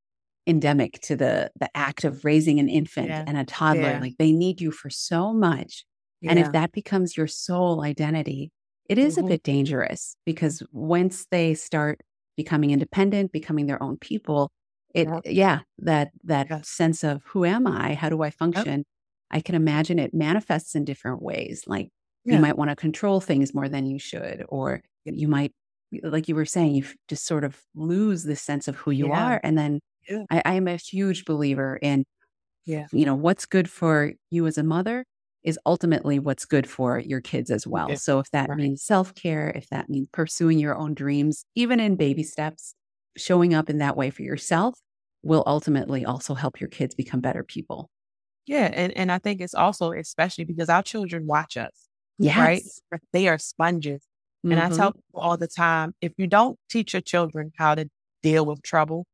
endemic 0.46 1.00
to 1.02 1.16
the 1.16 1.50
the 1.60 1.70
act 1.76 2.04
of 2.04 2.24
raising 2.24 2.58
an 2.60 2.68
infant 2.68 3.08
Yeah. 3.08 3.24
and 3.26 3.36
a 3.38 3.44
toddler. 3.44 3.96
Yeah. 3.96 4.00
Like 4.00 4.14
they 4.18 4.32
need 4.32 4.60
you 4.60 4.70
for 4.70 4.90
so 4.90 5.32
much. 5.32 5.84
And 6.26 6.38
if 6.38 6.52
that 6.52 6.72
becomes 6.72 7.16
your 7.16 7.26
sole 7.26 7.82
identity, 7.82 8.52
it 8.88 8.98
is 8.98 9.16
Mhm. 9.16 9.18
a 9.18 9.22
bit 9.24 9.42
dangerous 9.42 10.16
because 10.26 10.62
once 10.72 11.26
they 11.30 11.54
start 11.54 12.00
becoming 12.36 12.70
independent, 12.70 13.32
becoming 13.32 13.66
their 13.66 13.82
own 13.82 13.98
people, 13.98 14.50
it 14.94 15.12
yeah, 15.12 15.20
yeah 15.24 15.60
that 15.78 16.10
that 16.24 16.66
sense 16.66 17.04
of 17.04 17.22
who 17.26 17.44
am 17.44 17.66
I? 17.66 17.94
How 17.94 18.08
do 18.08 18.22
I 18.22 18.30
function? 18.30 18.84
I 19.30 19.40
can 19.40 19.54
imagine 19.54 19.98
it 19.98 20.14
manifests 20.14 20.74
in 20.74 20.84
different 20.84 21.22
ways. 21.22 21.64
Like 21.66 21.90
yeah. 22.24 22.34
you 22.34 22.40
might 22.40 22.56
want 22.56 22.70
to 22.70 22.76
control 22.76 23.20
things 23.20 23.54
more 23.54 23.68
than 23.68 23.86
you 23.86 23.98
should, 23.98 24.44
or 24.48 24.82
you 25.04 25.28
might, 25.28 25.52
like 26.02 26.28
you 26.28 26.34
were 26.34 26.44
saying, 26.44 26.74
you 26.74 26.84
just 27.08 27.26
sort 27.26 27.44
of 27.44 27.58
lose 27.74 28.24
the 28.24 28.36
sense 28.36 28.68
of 28.68 28.76
who 28.76 28.90
you 28.90 29.08
yeah. 29.08 29.26
are. 29.26 29.40
And 29.42 29.58
then 29.58 29.80
I, 30.30 30.42
I 30.44 30.54
am 30.54 30.68
a 30.68 30.76
huge 30.76 31.24
believer 31.24 31.78
in, 31.80 32.04
yeah, 32.66 32.86
you 32.92 33.06
know, 33.06 33.14
what's 33.14 33.46
good 33.46 33.70
for 33.70 34.12
you 34.30 34.46
as 34.46 34.58
a 34.58 34.62
mother 34.62 35.04
is 35.42 35.58
ultimately 35.64 36.18
what's 36.18 36.44
good 36.44 36.68
for 36.68 36.98
your 36.98 37.20
kids 37.20 37.50
as 37.50 37.66
well. 37.66 37.96
So 37.96 38.18
if 38.18 38.30
that 38.30 38.50
right. 38.50 38.58
means 38.58 38.82
self 38.82 39.14
care, 39.14 39.50
if 39.50 39.68
that 39.70 39.88
means 39.88 40.08
pursuing 40.12 40.58
your 40.58 40.76
own 40.76 40.94
dreams, 40.94 41.44
even 41.54 41.80
in 41.80 41.96
baby 41.96 42.22
mm-hmm. 42.22 42.28
steps, 42.28 42.74
showing 43.16 43.54
up 43.54 43.70
in 43.70 43.78
that 43.78 43.96
way 43.96 44.10
for 44.10 44.22
yourself 44.22 44.78
will 45.22 45.42
ultimately 45.46 46.04
also 46.04 46.34
help 46.34 46.60
your 46.60 46.68
kids 46.68 46.94
become 46.94 47.20
better 47.20 47.42
people. 47.42 47.90
Yeah. 48.46 48.70
And, 48.72 48.96
and 48.96 49.12
I 49.12 49.18
think 49.18 49.40
it's 49.40 49.54
also 49.54 49.92
especially 49.92 50.44
because 50.44 50.68
our 50.68 50.82
children 50.82 51.26
watch 51.26 51.56
us. 51.56 51.88
Yes. 52.20 52.80
Right. 52.92 53.00
They 53.12 53.28
are 53.28 53.38
sponges. 53.38 54.02
Mm-hmm. 54.44 54.52
And 54.52 54.60
I 54.60 54.68
tell 54.68 54.90
mm-hmm. 54.90 54.98
people 54.98 55.20
all 55.20 55.36
the 55.36 55.48
time 55.48 55.94
if 56.00 56.12
you 56.16 56.26
don't 56.26 56.58
teach 56.70 56.92
your 56.92 57.00
children 57.00 57.52
how 57.56 57.74
to 57.74 57.88
deal 58.22 58.44
with 58.44 58.62
trouble, 58.62 59.06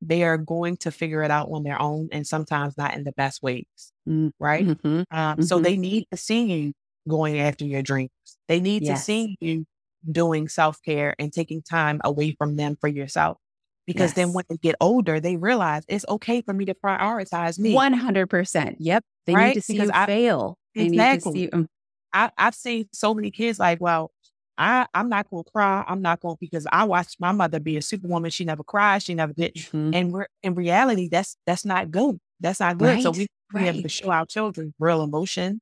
they 0.00 0.22
are 0.22 0.38
going 0.38 0.76
to 0.78 0.90
figure 0.92 1.22
it 1.22 1.30
out 1.30 1.48
on 1.50 1.64
their 1.64 1.80
own 1.80 2.08
and 2.12 2.26
sometimes 2.26 2.76
not 2.78 2.94
in 2.94 3.04
the 3.04 3.12
best 3.12 3.42
ways. 3.42 3.66
Mm-hmm. 4.08 4.28
Right. 4.38 4.66
Mm-hmm. 4.66 5.02
Um, 5.10 5.42
so 5.42 5.56
mm-hmm. 5.56 5.64
they 5.64 5.76
need 5.76 6.06
to 6.12 6.16
see 6.16 6.44
you 6.44 6.72
going 7.08 7.40
after 7.40 7.64
your 7.64 7.82
dreams. 7.82 8.10
They 8.46 8.60
need 8.60 8.84
yes. 8.84 9.00
to 9.00 9.04
see 9.04 9.36
you 9.40 9.64
doing 10.10 10.48
self 10.48 10.80
care 10.82 11.14
and 11.18 11.32
taking 11.32 11.62
time 11.62 12.00
away 12.04 12.36
from 12.38 12.56
them 12.56 12.76
for 12.80 12.88
yourself. 12.88 13.38
Because 13.86 14.10
yes. 14.10 14.16
then 14.16 14.32
when 14.34 14.44
they 14.50 14.58
get 14.58 14.76
older, 14.80 15.18
they 15.18 15.36
realize 15.36 15.82
it's 15.88 16.04
okay 16.08 16.42
for 16.42 16.52
me 16.52 16.66
to 16.66 16.74
prioritize 16.74 17.58
me. 17.58 17.74
100%. 17.74 18.76
Yep. 18.78 19.04
They 19.26 19.34
right? 19.34 19.48
need 19.48 19.54
to 19.54 19.60
see 19.62 19.72
because 19.74 19.88
you 19.88 19.94
I, 19.94 20.06
fail. 20.06 20.58
They 20.74 20.86
exactly. 20.86 21.32
need 21.32 21.46
to 21.46 21.48
see. 21.48 21.52
Um, 21.52 21.68
I, 22.12 22.30
I've 22.38 22.54
seen 22.54 22.88
so 22.92 23.14
many 23.14 23.30
kids 23.30 23.58
like, 23.58 23.80
well, 23.80 24.10
I, 24.56 24.86
I'm 24.92 25.08
not 25.08 25.30
going 25.30 25.44
to 25.44 25.50
cry. 25.50 25.84
I'm 25.86 26.02
not 26.02 26.20
going 26.20 26.34
to, 26.34 26.38
because 26.40 26.66
I 26.72 26.84
watched 26.84 27.20
my 27.20 27.30
mother 27.30 27.60
be 27.60 27.76
a 27.76 27.82
superwoman. 27.82 28.30
She 28.30 28.44
never 28.44 28.64
cried. 28.64 29.02
She 29.02 29.14
never 29.14 29.32
did. 29.32 29.54
Mm-hmm. 29.54 29.94
And 29.94 30.12
we're, 30.12 30.26
in 30.42 30.54
reality, 30.54 31.08
that's 31.08 31.36
that's 31.46 31.64
not 31.64 31.90
good. 31.90 32.18
That's 32.40 32.60
not 32.60 32.78
good. 32.78 32.94
Right. 32.94 33.02
So 33.02 33.12
we, 33.12 33.28
we 33.52 33.60
right. 33.60 33.66
have 33.66 33.82
to 33.82 33.88
show 33.88 34.10
our 34.10 34.26
children 34.26 34.74
real 34.78 35.02
emotion 35.02 35.60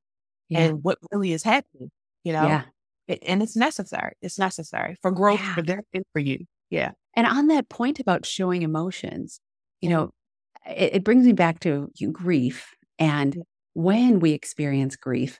yeah. 0.49 0.59
and 0.61 0.83
what 0.83 0.97
really 1.11 1.31
is 1.31 1.43
happening. 1.43 1.91
You 2.23 2.33
know, 2.33 2.47
yeah. 2.47 2.63
It, 3.07 3.19
and 3.25 3.43
it's 3.43 3.55
necessary. 3.55 4.13
It's 4.21 4.39
necessary 4.39 4.95
for 5.01 5.11
growth 5.11 5.41
yeah. 5.41 5.53
for 5.53 5.61
them 5.61 5.81
and 5.93 6.03
for 6.11 6.19
you. 6.19 6.45
Yeah. 6.69 6.91
And 7.15 7.27
on 7.27 7.47
that 7.47 7.69
point 7.69 7.99
about 7.99 8.25
showing 8.25 8.63
emotions, 8.63 9.39
you 9.79 9.89
know, 9.89 10.11
it, 10.67 10.95
it 10.95 11.03
brings 11.03 11.25
me 11.25 11.33
back 11.33 11.59
to 11.61 11.89
grief. 12.11 12.73
And 12.99 13.43
when 13.73 14.19
we 14.19 14.31
experience 14.31 14.95
grief, 14.95 15.39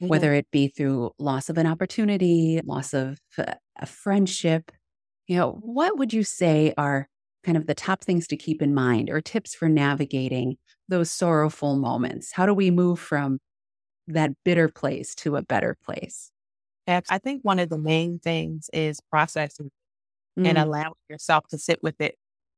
mm-hmm. 0.00 0.08
whether 0.08 0.32
it 0.32 0.50
be 0.50 0.68
through 0.68 1.12
loss 1.18 1.48
of 1.48 1.58
an 1.58 1.66
opportunity, 1.66 2.60
loss 2.64 2.94
of 2.94 3.18
a 3.38 3.86
friendship, 3.86 4.70
you 5.26 5.36
know, 5.36 5.58
what 5.62 5.98
would 5.98 6.12
you 6.12 6.22
say 6.22 6.72
are 6.76 7.08
kind 7.44 7.56
of 7.56 7.66
the 7.66 7.74
top 7.74 8.02
things 8.02 8.26
to 8.28 8.36
keep 8.36 8.62
in 8.62 8.74
mind 8.74 9.10
or 9.10 9.20
tips 9.20 9.54
for 9.54 9.68
navigating 9.68 10.56
those 10.88 11.10
sorrowful 11.10 11.76
moments? 11.76 12.32
How 12.32 12.46
do 12.46 12.54
we 12.54 12.70
move 12.70 12.98
from 12.98 13.38
that 14.06 14.30
bitter 14.44 14.68
place 14.68 15.14
to 15.16 15.36
a 15.36 15.42
better 15.42 15.76
place? 15.84 16.30
I 16.86 17.18
think 17.18 17.42
one 17.42 17.58
of 17.58 17.68
the 17.68 17.76
main 17.76 18.18
things 18.18 18.70
is 18.72 18.98
processing 19.10 19.70
mm. 20.38 20.46
and 20.46 20.56
allowing 20.56 20.94
yourself 21.10 21.46
to 21.50 21.58
sit 21.58 21.82
with 21.82 22.00
it. 22.00 22.14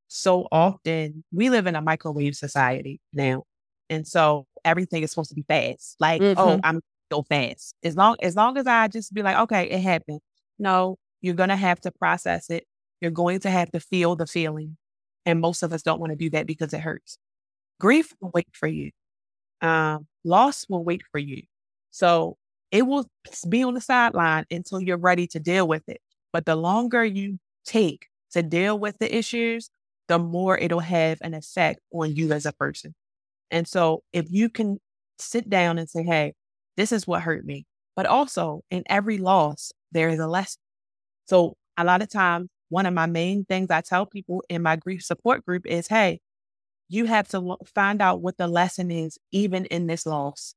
So 0.07 0.47
often 0.53 1.25
we 1.33 1.51
live 1.51 1.67
in 1.67 1.75
a 1.75 1.83
microwave 1.83 2.37
society 2.37 3.01
now. 3.13 3.43
And 3.89 4.07
so 4.07 4.47
everything 4.65 5.03
is 5.03 5.11
supposed 5.11 5.31
to 5.31 5.35
be 5.35 5.45
fast. 5.49 5.97
Like, 5.99 6.23
oh, 6.23 6.35
mm-hmm. 6.35 6.41
oh, 6.41 6.61
I'm 6.63 6.81
so 7.13 7.23
fast. 7.25 7.75
As 7.83 7.97
long 7.97 8.17
as 8.23 8.37
long 8.37 8.59
as 8.59 8.67
I 8.67 8.89
just 8.89 9.13
be 9.15 9.23
like, 9.23 9.37
okay, 9.39 9.65
it 9.71 9.81
happened. 9.81 10.21
No, 10.59 10.97
you're 11.21 11.35
gonna 11.35 11.57
have 11.57 11.81
to 11.83 11.91
process 11.93 12.51
it. 12.51 12.65
You're 13.01 13.11
going 13.11 13.41
to 13.41 13.51
have 13.51 13.71
to 13.73 13.81
feel 13.81 14.17
the 14.17 14.27
feeling. 14.27 14.77
And 15.27 15.41
most 15.41 15.63
of 15.63 15.73
us 15.73 15.83
don't 15.83 16.01
want 16.01 16.11
to 16.13 16.17
do 16.17 16.31
that 16.31 16.47
because 16.47 16.73
it 16.73 16.81
hurts. 16.81 17.19
Grief 17.81 18.15
will 18.21 18.31
wait 18.35 18.49
for 18.53 18.67
you. 18.67 18.91
Um, 19.61 20.07
loss 20.25 20.67
will 20.69 20.85
wait 20.85 21.03
for 21.13 21.19
you. 21.19 21.43
So 21.91 22.37
it 22.71 22.87
will 22.87 23.07
be 23.49 23.63
on 23.63 23.75
the 23.75 23.81
sideline 23.81 24.45
until 24.51 24.81
you're 24.81 24.97
ready 24.97 25.27
to 25.29 25.41
deal 25.41 25.67
with 25.67 25.89
it. 25.89 26.01
But 26.33 26.47
the 26.47 26.57
longer 26.57 27.05
you 27.05 27.39
take 27.65 28.07
to 28.33 28.43
deal 28.43 28.79
with 28.79 28.99
the 28.99 29.15
issues, 29.15 29.71
the 30.09 30.19
more 30.19 30.59
it'll 30.59 30.81
have 30.81 31.19
an 31.23 31.35
effect 31.35 31.81
on 31.93 32.15
you 32.15 32.33
as 32.33 32.47
a 32.47 32.53
person. 32.53 32.95
And 33.51 33.67
so 33.67 34.03
if 34.13 34.27
you 34.31 34.49
can 34.49 34.79
sit 35.19 35.51
down 35.51 35.79
and 35.79 35.89
say, 35.89 36.03
hey, 36.05 36.35
this 36.81 36.93
is 36.93 37.07
what 37.07 37.23
hurt 37.23 37.45
me. 37.45 37.67
But 37.95 38.07
also 38.07 38.63
in 38.71 38.85
every 38.87 39.19
loss, 39.19 39.73
there 39.93 40.09
is 40.09 40.19
a 40.19 40.27
lesson. 40.27 40.61
So 41.27 41.57
a 41.77 41.85
lot 41.85 42.01
of 42.01 42.09
times, 42.09 42.49
one 42.71 42.87
of 42.87 42.95
my 42.95 43.07
main 43.07 43.45
things 43.45 43.71
I 43.71 43.83
tell 43.83 44.07
people 44.07 44.43
in 44.49 44.63
my 44.63 44.77
grief 44.77 45.03
support 45.03 45.45
group 45.45 45.67
is, 45.67 45.89
hey, 45.89 46.21
you 46.89 47.05
have 47.05 47.29
to 47.29 47.57
find 47.75 48.01
out 48.01 48.23
what 48.23 48.39
the 48.39 48.49
lesson 48.49 48.91
is, 48.91 49.19
even 49.31 49.67
in 49.67 49.89
this 49.89 50.07
loss. 50.07 50.55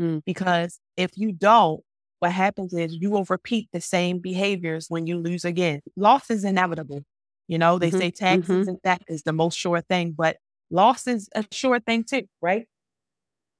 Mm. 0.00 0.22
Because 0.26 0.78
if 0.96 1.12
you 1.16 1.32
don't, 1.32 1.80
what 2.18 2.32
happens 2.32 2.74
is 2.74 2.94
you 2.94 3.10
will 3.10 3.24
repeat 3.28 3.68
the 3.72 3.80
same 3.80 4.18
behaviors 4.18 4.86
when 4.88 5.06
you 5.06 5.18
lose 5.18 5.44
again. 5.44 5.80
Loss 5.96 6.30
is 6.30 6.44
inevitable. 6.44 7.02
You 7.48 7.58
know, 7.58 7.78
they 7.78 7.88
mm-hmm. 7.88 7.98
say 7.98 8.10
taxes 8.10 8.48
mm-hmm. 8.48 8.68
and 8.68 8.78
that 8.84 9.02
is 9.08 9.22
the 9.22 9.32
most 9.32 9.58
sure 9.58 9.80
thing, 9.80 10.14
but 10.16 10.36
loss 10.70 11.06
is 11.06 11.28
a 11.34 11.44
sure 11.50 11.80
thing 11.80 12.04
too, 12.04 12.22
right? 12.40 12.66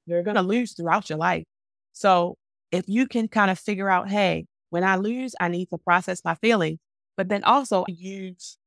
You're 0.05 0.23
going 0.23 0.35
to 0.35 0.41
lose 0.41 0.73
throughout 0.73 1.09
your 1.09 1.17
life. 1.17 1.43
So 1.93 2.37
if 2.71 2.85
you 2.87 3.07
can 3.07 3.27
kind 3.27 3.51
of 3.51 3.59
figure 3.59 3.89
out, 3.89 4.09
hey, 4.09 4.45
when 4.69 4.83
I 4.83 4.95
lose, 4.97 5.35
I 5.39 5.47
need 5.47 5.67
to 5.71 5.77
process 5.77 6.21
my 6.25 6.35
feelings, 6.35 6.79
but 7.15 7.29
then 7.29 7.43
also 7.43 7.85
use 7.87 8.57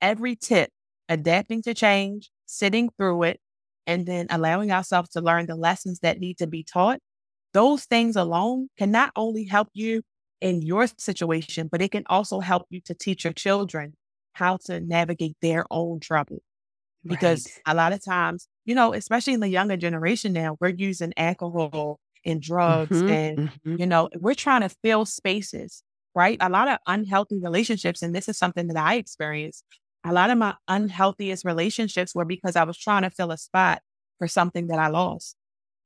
every 0.00 0.36
tip, 0.36 0.70
adapting 1.08 1.62
to 1.62 1.74
change, 1.74 2.30
sitting 2.46 2.90
through 2.96 3.24
it, 3.24 3.40
and 3.86 4.06
then 4.06 4.26
allowing 4.30 4.72
ourselves 4.72 5.10
to 5.10 5.20
learn 5.20 5.46
the 5.46 5.56
lessons 5.56 6.00
that 6.00 6.20
need 6.20 6.38
to 6.38 6.46
be 6.46 6.62
taught 6.62 7.00
those 7.56 7.84
things 7.86 8.16
alone 8.16 8.68
can 8.76 8.90
not 8.90 9.12
only 9.16 9.44
help 9.44 9.68
you 9.72 10.02
in 10.42 10.60
your 10.60 10.86
situation, 10.98 11.68
but 11.72 11.80
it 11.80 11.90
can 11.90 12.02
also 12.06 12.40
help 12.40 12.66
you 12.68 12.82
to 12.82 12.94
teach 12.94 13.24
your 13.24 13.32
children 13.32 13.94
how 14.34 14.58
to 14.66 14.78
navigate 14.78 15.36
their 15.40 15.64
own 15.70 15.98
trouble. 15.98 16.42
Because 17.06 17.46
right. 17.46 17.74
a 17.74 17.74
lot 17.74 17.94
of 17.94 18.04
times, 18.04 18.46
you 18.66 18.74
know, 18.74 18.92
especially 18.92 19.32
in 19.32 19.40
the 19.40 19.48
younger 19.48 19.78
generation 19.78 20.34
now, 20.34 20.58
we're 20.60 20.74
using 20.76 21.14
alcohol 21.16 21.98
and 22.26 22.42
drugs 22.42 22.98
mm-hmm, 22.98 23.08
and, 23.08 23.38
mm-hmm. 23.38 23.76
you 23.78 23.86
know, 23.86 24.10
we're 24.16 24.34
trying 24.34 24.60
to 24.60 24.68
fill 24.68 25.06
spaces, 25.06 25.82
right? 26.14 26.36
A 26.40 26.50
lot 26.50 26.68
of 26.68 26.78
unhealthy 26.86 27.38
relationships, 27.40 28.02
and 28.02 28.14
this 28.14 28.28
is 28.28 28.36
something 28.36 28.66
that 28.66 28.76
I 28.76 28.96
experienced. 28.96 29.64
A 30.04 30.12
lot 30.12 30.30
of 30.30 30.36
my 30.36 30.54
unhealthiest 30.68 31.44
relationships 31.44 32.14
were 32.14 32.24
because 32.24 32.56
I 32.56 32.64
was 32.64 32.76
trying 32.76 33.02
to 33.02 33.10
fill 33.10 33.32
a 33.32 33.38
spot 33.38 33.80
for 34.18 34.28
something 34.28 34.66
that 34.66 34.78
I 34.78 34.88
lost. 34.88 35.36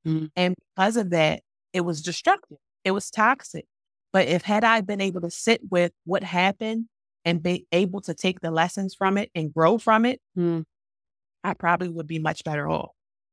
Mm-hmm. 0.06 0.26
And 0.34 0.54
because 0.74 0.96
of 0.96 1.10
that, 1.10 1.42
it 1.72 1.82
was 1.82 2.02
destructive. 2.02 2.58
It 2.84 2.90
was 2.90 3.10
toxic. 3.10 3.66
But 4.12 4.26
if 4.28 4.42
had 4.42 4.64
I 4.64 4.80
been 4.80 5.00
able 5.00 5.20
to 5.20 5.30
sit 5.30 5.60
with 5.70 5.92
what 6.04 6.22
happened 6.22 6.86
and 7.24 7.42
be 7.42 7.66
able 7.70 8.00
to 8.02 8.14
take 8.14 8.40
the 8.40 8.50
lessons 8.50 8.94
from 8.94 9.18
it 9.18 9.30
and 9.34 9.52
grow 9.52 9.78
from 9.78 10.04
it, 10.04 10.20
mm. 10.36 10.64
I 11.44 11.54
probably 11.54 11.88
would 11.88 12.06
be 12.06 12.18
much 12.18 12.44
better 12.44 12.68
off. 12.68 12.90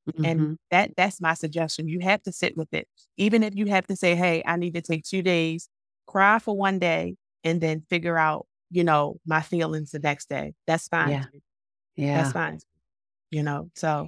Mm-hmm. 0.07 0.25
And 0.25 0.57
that 0.71 0.91
that's 0.95 1.19
my 1.19 1.33
suggestion. 1.33 1.87
You 1.87 1.99
have 2.01 2.23
to 2.23 2.31
sit 2.31 2.55
with 2.55 2.73
it. 2.73 2.87
Even 3.17 3.43
if 3.43 3.55
you 3.55 3.65
have 3.67 3.87
to 3.87 3.95
say, 3.95 4.15
hey, 4.15 4.41
I 4.45 4.55
need 4.55 4.73
to 4.75 4.81
take 4.81 5.03
two 5.03 5.21
days, 5.21 5.69
cry 6.07 6.39
for 6.39 6.55
one 6.55 6.79
day, 6.79 7.15
and 7.43 7.59
then 7.61 7.83
figure 7.89 8.17
out, 8.17 8.47
you 8.71 8.83
know, 8.83 9.17
my 9.25 9.41
feelings 9.41 9.91
the 9.91 9.99
next 9.99 10.29
day. 10.29 10.53
That's 10.65 10.87
fine. 10.87 11.09
Yeah. 11.09 11.25
Yeah. 11.95 12.21
That's 12.21 12.33
fine. 12.33 12.59
You 13.31 13.43
know, 13.43 13.69
so 13.75 14.07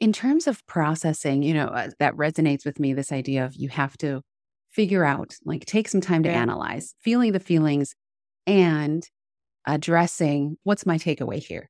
in 0.00 0.12
terms 0.12 0.46
of 0.46 0.64
processing, 0.66 1.42
you 1.42 1.52
know, 1.52 1.66
uh, 1.66 1.90
that 1.98 2.14
resonates 2.14 2.64
with 2.64 2.80
me 2.80 2.94
this 2.94 3.12
idea 3.12 3.44
of 3.44 3.54
you 3.56 3.68
have 3.68 3.98
to 3.98 4.22
figure 4.70 5.04
out, 5.04 5.34
like, 5.44 5.66
take 5.66 5.88
some 5.88 6.00
time 6.00 6.22
to 6.22 6.28
yeah. 6.28 6.40
analyze, 6.40 6.94
feeling 7.00 7.32
the 7.32 7.40
feelings 7.40 7.94
and 8.46 9.08
addressing 9.66 10.56
what's 10.62 10.86
my 10.86 10.96
takeaway 10.96 11.44
here. 11.44 11.68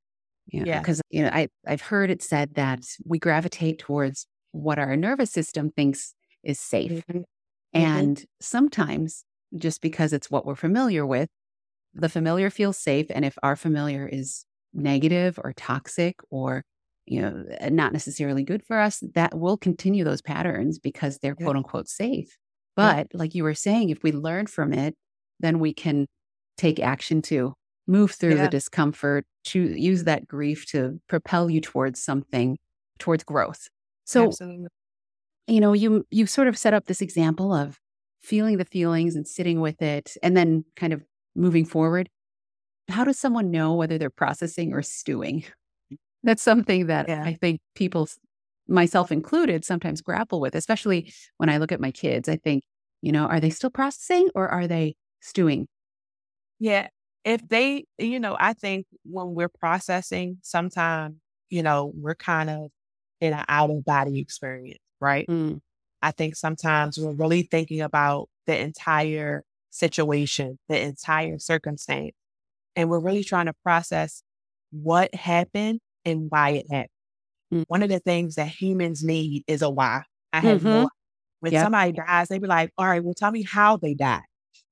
You 0.49 0.61
know, 0.61 0.67
yeah. 0.67 0.78
Because, 0.81 1.00
you 1.11 1.23
know, 1.23 1.31
I, 1.33 1.49
I've 1.67 1.83
heard 1.83 2.11
it 2.11 2.23
said 2.23 2.55
that 2.55 2.81
we 3.05 3.19
gravitate 3.19 3.78
towards 3.78 4.26
what 4.52 4.78
our 4.78 4.97
nervous 4.97 5.31
system 5.31 5.71
thinks 5.71 6.14
is 6.43 6.59
safe. 6.59 6.93
Mm-hmm. 6.93 7.19
mm-hmm. 7.19 7.23
And 7.75 8.17
mm-hmm. 8.17 8.25
sometimes, 8.40 9.25
just 9.55 9.83
because 9.83 10.12
it's 10.12 10.31
what 10.31 10.47
we're 10.47 10.55
familiar 10.55 11.05
with, 11.05 11.28
the 11.95 12.09
familiar 12.09 12.49
feels 12.49 12.78
safe. 12.78 13.07
And 13.11 13.25
if 13.25 13.37
our 13.43 13.57
familiar 13.57 14.09
is 14.09 14.47
negative 14.73 15.38
or 15.43 15.52
toxic 15.52 16.17
or 16.31 16.64
you 17.09 17.23
know, 17.23 17.45
uh, 17.61 17.71
not 17.71 17.93
necessarily 17.93 18.45
good 18.45 18.62
for 18.67 18.78
us, 18.78 19.02
that 19.14 19.37
will 19.37 19.57
continue 19.57 20.05
those 20.05 20.21
patterns 20.21 20.78
because 20.78 21.19
they're 21.19 21.35
yeah. 21.38 21.45
quote 21.45 21.57
unquote 21.57 21.88
safe. 21.88 22.37
But 22.76 23.09
yeah. 23.12 23.19
like 23.19 23.35
you 23.35 23.45
were 23.45 23.55
saying, 23.55 23.88
if 23.90 24.02
we 24.02 24.12
learn 24.12 24.47
from 24.47 24.73
it, 24.73 24.95
then 25.40 25.59
we 25.59 25.73
can 25.73 26.07
take 26.59 26.78
action 26.78 27.23
to, 27.23 27.55
move 27.88 28.12
through 28.12 28.37
Yeah. 28.37 28.42
the 28.42 28.49
discomfort, 28.50 29.26
to 29.47 29.61
use 29.62 30.04
that 30.04 30.28
grief 30.28 30.66
to 30.73 31.00
propel 31.09 31.50
you 31.50 31.61
towards 31.62 32.02
something, 32.02 32.59
towards 33.00 33.25
growth. 33.25 33.68
So, 34.07 34.25
Absolutely. 34.25 34.68
you 35.47 35.61
know, 35.61 35.73
you 35.73 36.07
you 36.11 36.26
sort 36.26 36.49
of 36.49 36.59
set 36.59 36.75
up 36.75 36.87
this 36.87 37.00
example 37.02 37.52
of 37.54 37.78
feeling 38.23 38.59
the 38.59 38.64
feelings 38.64 39.16
and 39.16 39.26
sitting 39.26 39.61
with 39.61 39.80
it 39.83 40.16
and 40.23 40.37
then 40.37 40.64
kind 40.76 40.92
of 40.92 41.04
moving 41.37 41.64
forward. 41.64 42.09
How 42.88 43.04
does 43.04 43.18
someone 43.18 43.50
know 43.50 43.75
whether 43.75 43.99
they're 43.99 44.11
processing 44.11 44.73
or 44.75 44.83
stewing? 44.83 45.45
That's 46.25 46.42
something 46.42 46.87
that 46.88 47.09
Yeah. 47.09 47.25
I 47.25 47.35
think 47.35 47.61
people, 47.75 48.09
myself 48.68 49.12
included, 49.12 49.64
sometimes 49.64 50.00
grapple 50.02 50.40
with, 50.40 50.54
especially 50.54 51.12
when 51.38 51.49
I 51.49 51.59
look 51.59 51.73
at 51.73 51.80
my 51.80 51.90
kids. 51.92 52.28
I 52.28 52.37
think, 52.37 52.64
you 53.02 53.12
know, 53.12 53.26
are 53.26 53.40
they 53.40 53.50
still 53.50 53.71
processing 53.71 54.30
or 54.35 54.49
are 54.49 54.66
they 54.66 54.97
stewing? 55.21 55.68
Yeah. 56.59 56.88
If 57.25 57.46
they, 57.48 57.84
you 57.98 58.20
know, 58.20 58.37
I 58.38 58.52
think 58.54 58.87
when 59.04 59.34
we're 59.34 59.48
processing, 59.48 60.38
sometimes, 60.42 61.16
you 61.50 61.62
know, 61.62 61.92
we're 61.94 62.14
kind 62.14 62.48
of 62.50 62.70
in 63.20 63.32
an 63.32 63.44
out 63.48 63.70
of 63.70 63.84
body 63.84 64.20
experience, 64.20 64.78
right? 65.00 65.28
Mm, 65.28 65.58
I 66.02 66.12
think 66.12 66.37
sometimes 66.37 66.98
we're 66.98 67.12
really 67.14 67.42
thinking 67.42 67.80
about 67.82 68.28
the 68.46 68.58
entire 68.58 69.44
situation, 69.70 70.58
the 70.68 70.80
entire 70.80 71.38
circumstance, 71.38 72.12
and 72.76 72.90
we're 72.90 73.00
really 73.00 73.25
trying 73.25 73.46
to 73.46 73.54
process 73.64 74.22
what 74.72 75.14
happened 75.14 75.80
and 76.04 76.30
why 76.30 76.50
it 76.50 76.66
happened. 76.70 76.90
Mm. 77.52 77.64
One 77.66 77.82
of 77.82 77.90
the 77.90 78.00
things 78.00 78.37
that 78.37 78.48
humans 78.48 79.04
need 79.04 79.44
is 79.46 79.62
a 79.62 79.70
why. 79.70 80.04
I 80.32 80.40
have 80.40 80.64
no 80.64 80.78
Mhm. 80.78 80.82
idea. 80.82 80.90
When 81.40 81.52
Yep. 81.52 81.56
somebody 81.56 81.92
dies, 81.92 82.28
they 82.28 82.38
be 82.38 82.46
like, 82.48 82.72
all 82.78 82.87
right, 82.87 83.02
well, 83.04 83.14
tell 83.14 83.30
me 83.30 83.42
how 83.42 83.76
they 83.76 83.94
died 83.94 84.22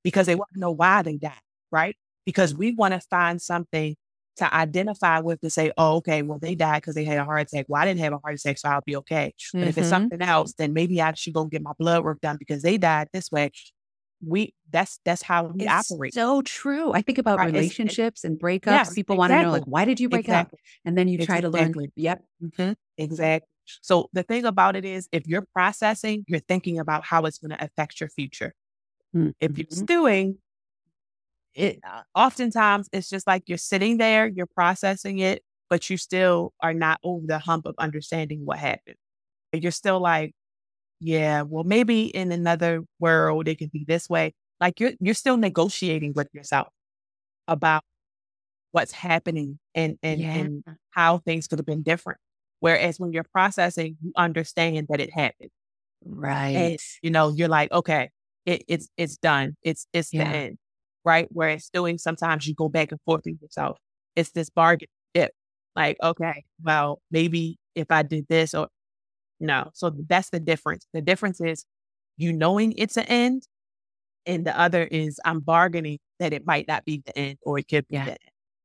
because 0.03 0.27
they 0.27 0.35
want 0.35 0.51
to 0.55 0.61
know 0.61 0.73
why 0.73 1.03
they 1.03 1.17
died, 1.17 1.41
right? 1.71 1.97
Because 2.27 2.55
we 2.55 2.73
want 2.75 2.93
to 2.93 3.01
find 3.01 3.41
something 3.41 3.97
to 4.37 4.55
identify 4.55 5.21
with 5.21 5.41
to 5.41 5.49
say, 5.49 5.73
oh, 5.79 5.97
okay, 5.97 6.21
well, 6.23 6.39
they 6.39 6.55
died 6.55 6.83
because 6.83 6.95
they 6.95 7.05
had 7.05 7.17
a 7.19 7.25
heart 7.25 7.41
attack. 7.43 7.67
Well, 7.69 7.81
I 7.81 7.87
didn't 7.87 8.01
have 8.01 8.13
a 8.13 8.19
heart 8.19 8.35
attack, 8.35 8.59
so 8.59 8.69
I'll 8.69 8.83
be 8.85 8.97
okay. 8.97 9.33
But 9.55 9.69
if 9.69 9.79
it's 9.79 9.87
Mhm. 9.87 9.91
something 9.91 10.21
else, 10.23 10.53
then 10.59 10.75
maybe 10.75 11.01
I 11.01 11.15
should 11.15 11.33
go 11.33 11.47
get 11.47 11.63
my 11.63 11.73
blood 11.79 12.05
work 12.05 12.21
done 12.21 12.37
because 12.39 12.61
they 12.63 12.77
died 12.77 13.09
this 13.15 13.31
way. 13.31 13.53
We 14.27 14.55
that's 14.71 14.99
that's 15.05 15.23
how 15.23 15.45
we 15.49 15.63
It's 15.67 15.91
operate. 15.91 16.15
so 16.15 16.43
true. 16.43 16.93
I 16.93 17.03
think 17.03 17.19
about 17.19 17.39
Right, 17.39 17.49
it's- 17.49 17.61
relationships 17.63 18.25
and 18.25 18.39
breakups. 18.39 18.67
Yes, 18.73 18.95
People 18.95 19.17
want 19.17 19.31
to 19.33 19.43
know, 19.43 19.53
like, 19.53 19.65
why 19.65 19.85
did 19.85 20.01
you 20.01 20.09
break 20.09 20.29
up? 20.29 20.53
And 20.85 20.97
then 20.99 21.07
you 21.09 21.19
try 21.25 21.41
to 21.41 21.49
learn. 21.49 21.69
Exactly. 21.69 21.93
Yep. 21.97 22.25
Mhm. 22.43 22.77
Exactly. 22.99 23.49
So 23.83 24.09
the 24.13 24.23
thing 24.23 24.45
about 24.47 24.75
it 24.77 24.85
is, 24.85 25.09
if 25.13 25.27
you're 25.27 25.47
processing, 25.53 26.25
you're 26.29 26.41
thinking 26.41 26.79
about 26.79 27.05
how 27.05 27.25
it's 27.27 27.39
going 27.39 27.51
to 27.51 27.63
affect 27.63 28.01
your 28.01 28.09
future. 28.11 28.55
If 29.41 29.57
you're 29.59 29.67
Mhm. 29.67 29.75
stewing, 29.85 30.39
it 31.57 31.81
oftentimes 32.15 32.89
it's 32.93 33.11
just 33.11 33.27
like 33.27 33.45
you're 33.49 33.59
sitting 33.59 33.99
there, 33.99 34.29
you're 34.29 34.47
processing 34.47 35.21
it, 35.21 35.43
but 35.71 35.91
you 35.91 35.97
still 35.99 36.55
are 36.63 36.75
not 36.75 37.01
over 37.05 37.27
the 37.27 37.39
hump 37.41 37.67
of 37.67 37.75
understanding 37.79 38.47
what 38.47 38.59
happened. 38.59 38.97
And 39.53 39.63
You're 39.63 39.73
still 39.73 40.01
like, 40.01 40.35
yeah, 41.01 41.43
well, 41.43 41.65
maybe 41.65 42.07
in 42.07 42.33
another 42.33 42.85
world 43.01 43.49
it 43.49 43.57
could 43.57 43.73
be 43.73 43.85
this 43.87 44.09
way. 44.11 44.35
Like 44.61 44.81
you're 44.81 44.93
you're 45.01 45.15
still 45.15 45.37
negotiating 45.39 46.15
with 46.15 46.29
yourself 46.35 46.69
about 47.49 47.85
what's 48.73 48.93
happening 48.93 49.59
and 49.75 49.99
and 50.03 50.21
Yeah. 50.21 50.33
and 50.35 50.65
how 50.91 51.19
things 51.19 51.47
could 51.49 51.59
have 51.59 51.67
been 51.67 51.83
different. 51.83 52.21
Whereas 52.61 52.99
when 53.01 53.13
you're 53.13 53.25
processing, 53.25 53.97
you 54.03 54.13
understand 54.17 54.87
that 54.91 55.01
it 55.01 55.13
happened. 55.13 55.51
And 56.55 56.73
Right. 56.73 56.81
you 57.03 57.11
know, 57.11 57.31
you're 57.31 57.49
like, 57.49 57.71
okay, 57.73 58.11
it, 58.47 58.65
it's 58.69 58.89
it's 58.97 59.17
done. 59.17 59.57
It's 59.63 59.87
it's 59.93 60.13
Yeah. 60.13 60.25
the 60.25 60.29
end. 60.29 60.59
Right. 61.07 61.29
Whereas 61.31 61.71
doing 61.73 61.99
sometimes 61.99 62.49
you 62.49 62.55
go 62.55 62.69
back 62.69 62.91
and 62.91 63.01
forth 63.03 63.23
with 63.25 63.41
yourself. 63.41 63.79
It's 64.17 64.33
this 64.33 64.51
bargain 64.51 64.89
tip. 65.15 65.31
Like, 65.77 65.97
okay, 66.03 66.45
well, 66.65 67.01
maybe 67.13 67.59
if 67.77 67.87
I 67.91 68.03
did 68.03 68.27
this 68.29 68.55
or 68.55 68.69
no. 69.39 69.71
So 69.75 69.93
that's 70.09 70.31
the 70.31 70.41
difference. 70.41 70.87
The 70.93 71.01
difference 71.01 71.41
is 71.41 71.65
you 72.17 72.33
knowing 72.33 72.73
it's 72.77 72.97
an 72.97 73.05
end, 73.05 73.43
and 74.27 74.45
the 74.45 74.59
other 74.59 74.83
is 74.85 75.21
I'm 75.25 75.41
bargaining 75.41 75.99
that 76.19 76.33
it 76.33 76.45
might 76.45 76.67
not 76.67 76.85
be 76.85 77.03
the 77.07 77.17
end 77.17 77.39
or 77.43 77.59
it 77.59 77.69
could 77.69 77.87
be 77.87 77.95
Yeah. 77.95 78.05
the 78.07 78.11
end. 78.11 78.19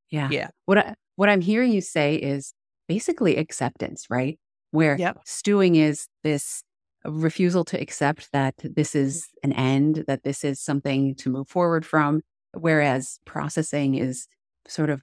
Yeah. 0.10 0.30
Yeah. 0.32 0.48
What 0.66 0.78
I, 0.80 0.96
what 1.18 1.30
I'm 1.30 1.42
hearing 1.42 1.72
you 1.72 1.82
say 1.82 2.16
is 2.16 2.54
basically 2.88 3.38
acceptance, 3.38 4.08
right? 4.10 4.40
Where 4.72 4.98
Yep. 4.98 5.20
stewing 5.26 5.76
is 5.76 6.08
this 6.24 6.64
refusal 7.06 7.66
to 7.66 7.80
accept 7.80 8.32
that 8.32 8.56
this 8.64 8.92
mm-hmm. 8.92 9.06
is 9.06 9.28
an 9.44 9.54
end, 9.54 10.06
that 10.08 10.24
this 10.24 10.44
is 10.44 10.60
something 10.60 11.14
to 11.16 11.30
move 11.30 11.48
forward 11.48 11.86
from, 11.86 12.22
whereas 12.54 13.20
processing 13.26 13.96
is 13.96 14.28
sort 14.68 14.90
of 14.90 15.02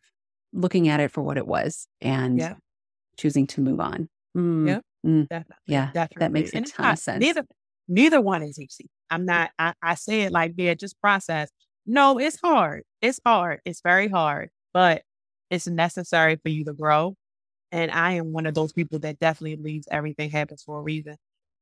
looking 0.52 0.88
at 0.88 1.00
it 1.00 1.10
for 1.10 1.22
what 1.22 1.36
it 1.36 1.46
was 1.46 1.88
and 2.00 2.38
Yeah. 2.38 2.54
choosing 3.16 3.46
to 3.48 3.60
move 3.60 3.80
on. 3.80 4.08
Mm, 4.36 4.66
Yep. 4.66 4.82
mm, 5.06 5.28
Definitely. 5.28 5.56
Yeah, 5.66 5.90
that 6.16 6.32
makes 6.32 6.52
a 6.52 6.58
And 6.58 6.66
ton 6.66 6.84
not- 6.86 6.92
of 6.94 6.98
sense. 6.98 7.20
Neither 7.20 7.44
neither 7.90 8.20
one 8.20 8.42
is 8.42 8.58
easy. 8.60 8.88
I'm 9.10 9.24
not 9.24 9.50
I, 9.58 9.72
I 9.82 9.94
say 9.94 10.22
it 10.22 10.32
like, 10.32 10.52
yeah, 10.56 10.74
just 10.74 11.00
process. 11.00 11.50
No, 11.86 12.18
it's 12.18 12.38
hard. 12.40 12.82
It's 13.00 13.18
hard. 13.24 13.60
It's 13.64 13.80
very 13.80 14.08
hard, 14.08 14.50
but 14.74 15.02
it's 15.50 15.66
necessary 15.66 16.36
for 16.36 16.50
you 16.50 16.64
to 16.66 16.74
grow. 16.74 17.16
And 17.72 17.90
I 17.90 18.12
am 18.12 18.32
one 18.32 18.44
of 18.46 18.54
those 18.54 18.72
people 18.74 18.98
that 19.00 19.18
definitely 19.18 19.56
believes 19.56 19.88
everything 19.90 20.30
happens 20.30 20.62
for 20.62 20.78
a 20.78 20.82
reason. 20.82 21.16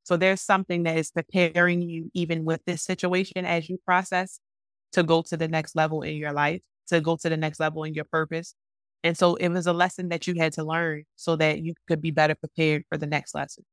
So 0.05 0.17
there's 0.17 0.41
something 0.41 0.83
that 0.85 0.97
is 0.99 1.11
preparing 1.13 1.83
you, 1.83 2.11
even 2.15 2.45
with 2.45 2.61
this 2.65 2.83
situation, 2.83 3.45
as 3.45 3.69
you 3.69 3.79
process 3.85 4.39
to 4.97 5.03
go 5.03 5.23
to 5.23 5.37
the 5.37 5.47
next 5.49 5.77
level 5.77 6.03
in 6.03 6.17
your 6.17 6.33
life, 6.33 6.61
to 6.89 7.01
go 7.01 7.17
to 7.17 7.29
the 7.29 7.37
next 7.37 7.61
level 7.61 7.85
in 7.85 7.93
your 7.95 8.07
purpose. 8.07 8.55
And 9.05 9.17
so 9.17 9.37
it 9.37 9.49
was 9.51 9.67
a 9.67 9.73
lesson 9.73 10.09
that 10.09 10.27
you 10.27 10.35
had 10.39 10.53
to 10.55 10.65
learn 10.65 11.05
so 11.17 11.37
that 11.37 11.61
you 11.63 11.75
could 11.87 12.01
be 12.01 12.11
better 12.11 12.35
prepared 12.35 12.85
for 12.89 12.97
the 12.99 13.07
next 13.07 13.35
lesson. 13.35 13.65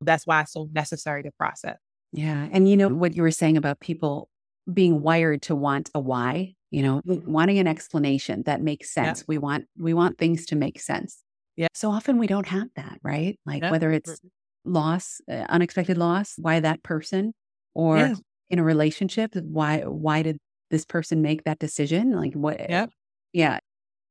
That's 0.00 0.26
why 0.26 0.42
it's 0.42 0.52
so 0.52 0.68
necessary 0.72 1.22
to 1.22 1.30
process. 1.38 1.78
Yeah. 2.12 2.48
And 2.52 2.68
you 2.68 2.76
know 2.76 2.88
what 2.88 3.14
you 3.16 3.22
were 3.22 3.30
saying 3.30 3.56
about 3.56 3.80
people 3.80 4.28
being 4.72 5.00
wired 5.00 5.42
to 5.42 5.54
want 5.54 5.90
a 5.94 6.00
why, 6.00 6.54
you 6.70 6.82
know, 6.82 7.00
Mhm. 7.06 7.26
wanting 7.26 7.58
an 7.58 7.66
explanation 7.68 8.42
that 8.44 8.60
makes 8.62 8.94
Yeah. 8.96 9.04
sense. 9.06 9.24
We 9.28 9.38
want 9.38 9.66
we 9.78 9.94
want 9.94 10.18
things 10.18 10.44
to 10.46 10.56
make 10.56 10.80
sense. 10.80 11.22
Yeah. 11.56 11.68
So 11.72 11.90
often 11.90 12.18
we 12.18 12.26
don't 12.26 12.48
have 12.48 12.68
that, 12.74 12.98
right? 13.02 13.38
Like 13.46 13.62
Yeah. 13.62 13.70
whether 13.70 13.90
it's 13.92 14.20
loss, 14.64 15.20
uh, 15.30 15.46
unexpected 15.48 15.96
loss, 15.98 16.34
why 16.38 16.60
that 16.60 16.82
person 16.82 17.32
or 17.74 17.98
Yeah. 17.98 18.14
in 18.50 18.58
a 18.58 18.64
relationship, 18.64 19.34
why 19.36 19.80
why 19.82 20.22
did 20.22 20.38
this 20.70 20.84
person 20.84 21.22
make 21.22 21.44
that 21.44 21.58
decision? 21.58 22.12
Like 22.12 22.34
what 22.34 22.58
Yep. 22.68 22.90
Yeah. 23.32 23.58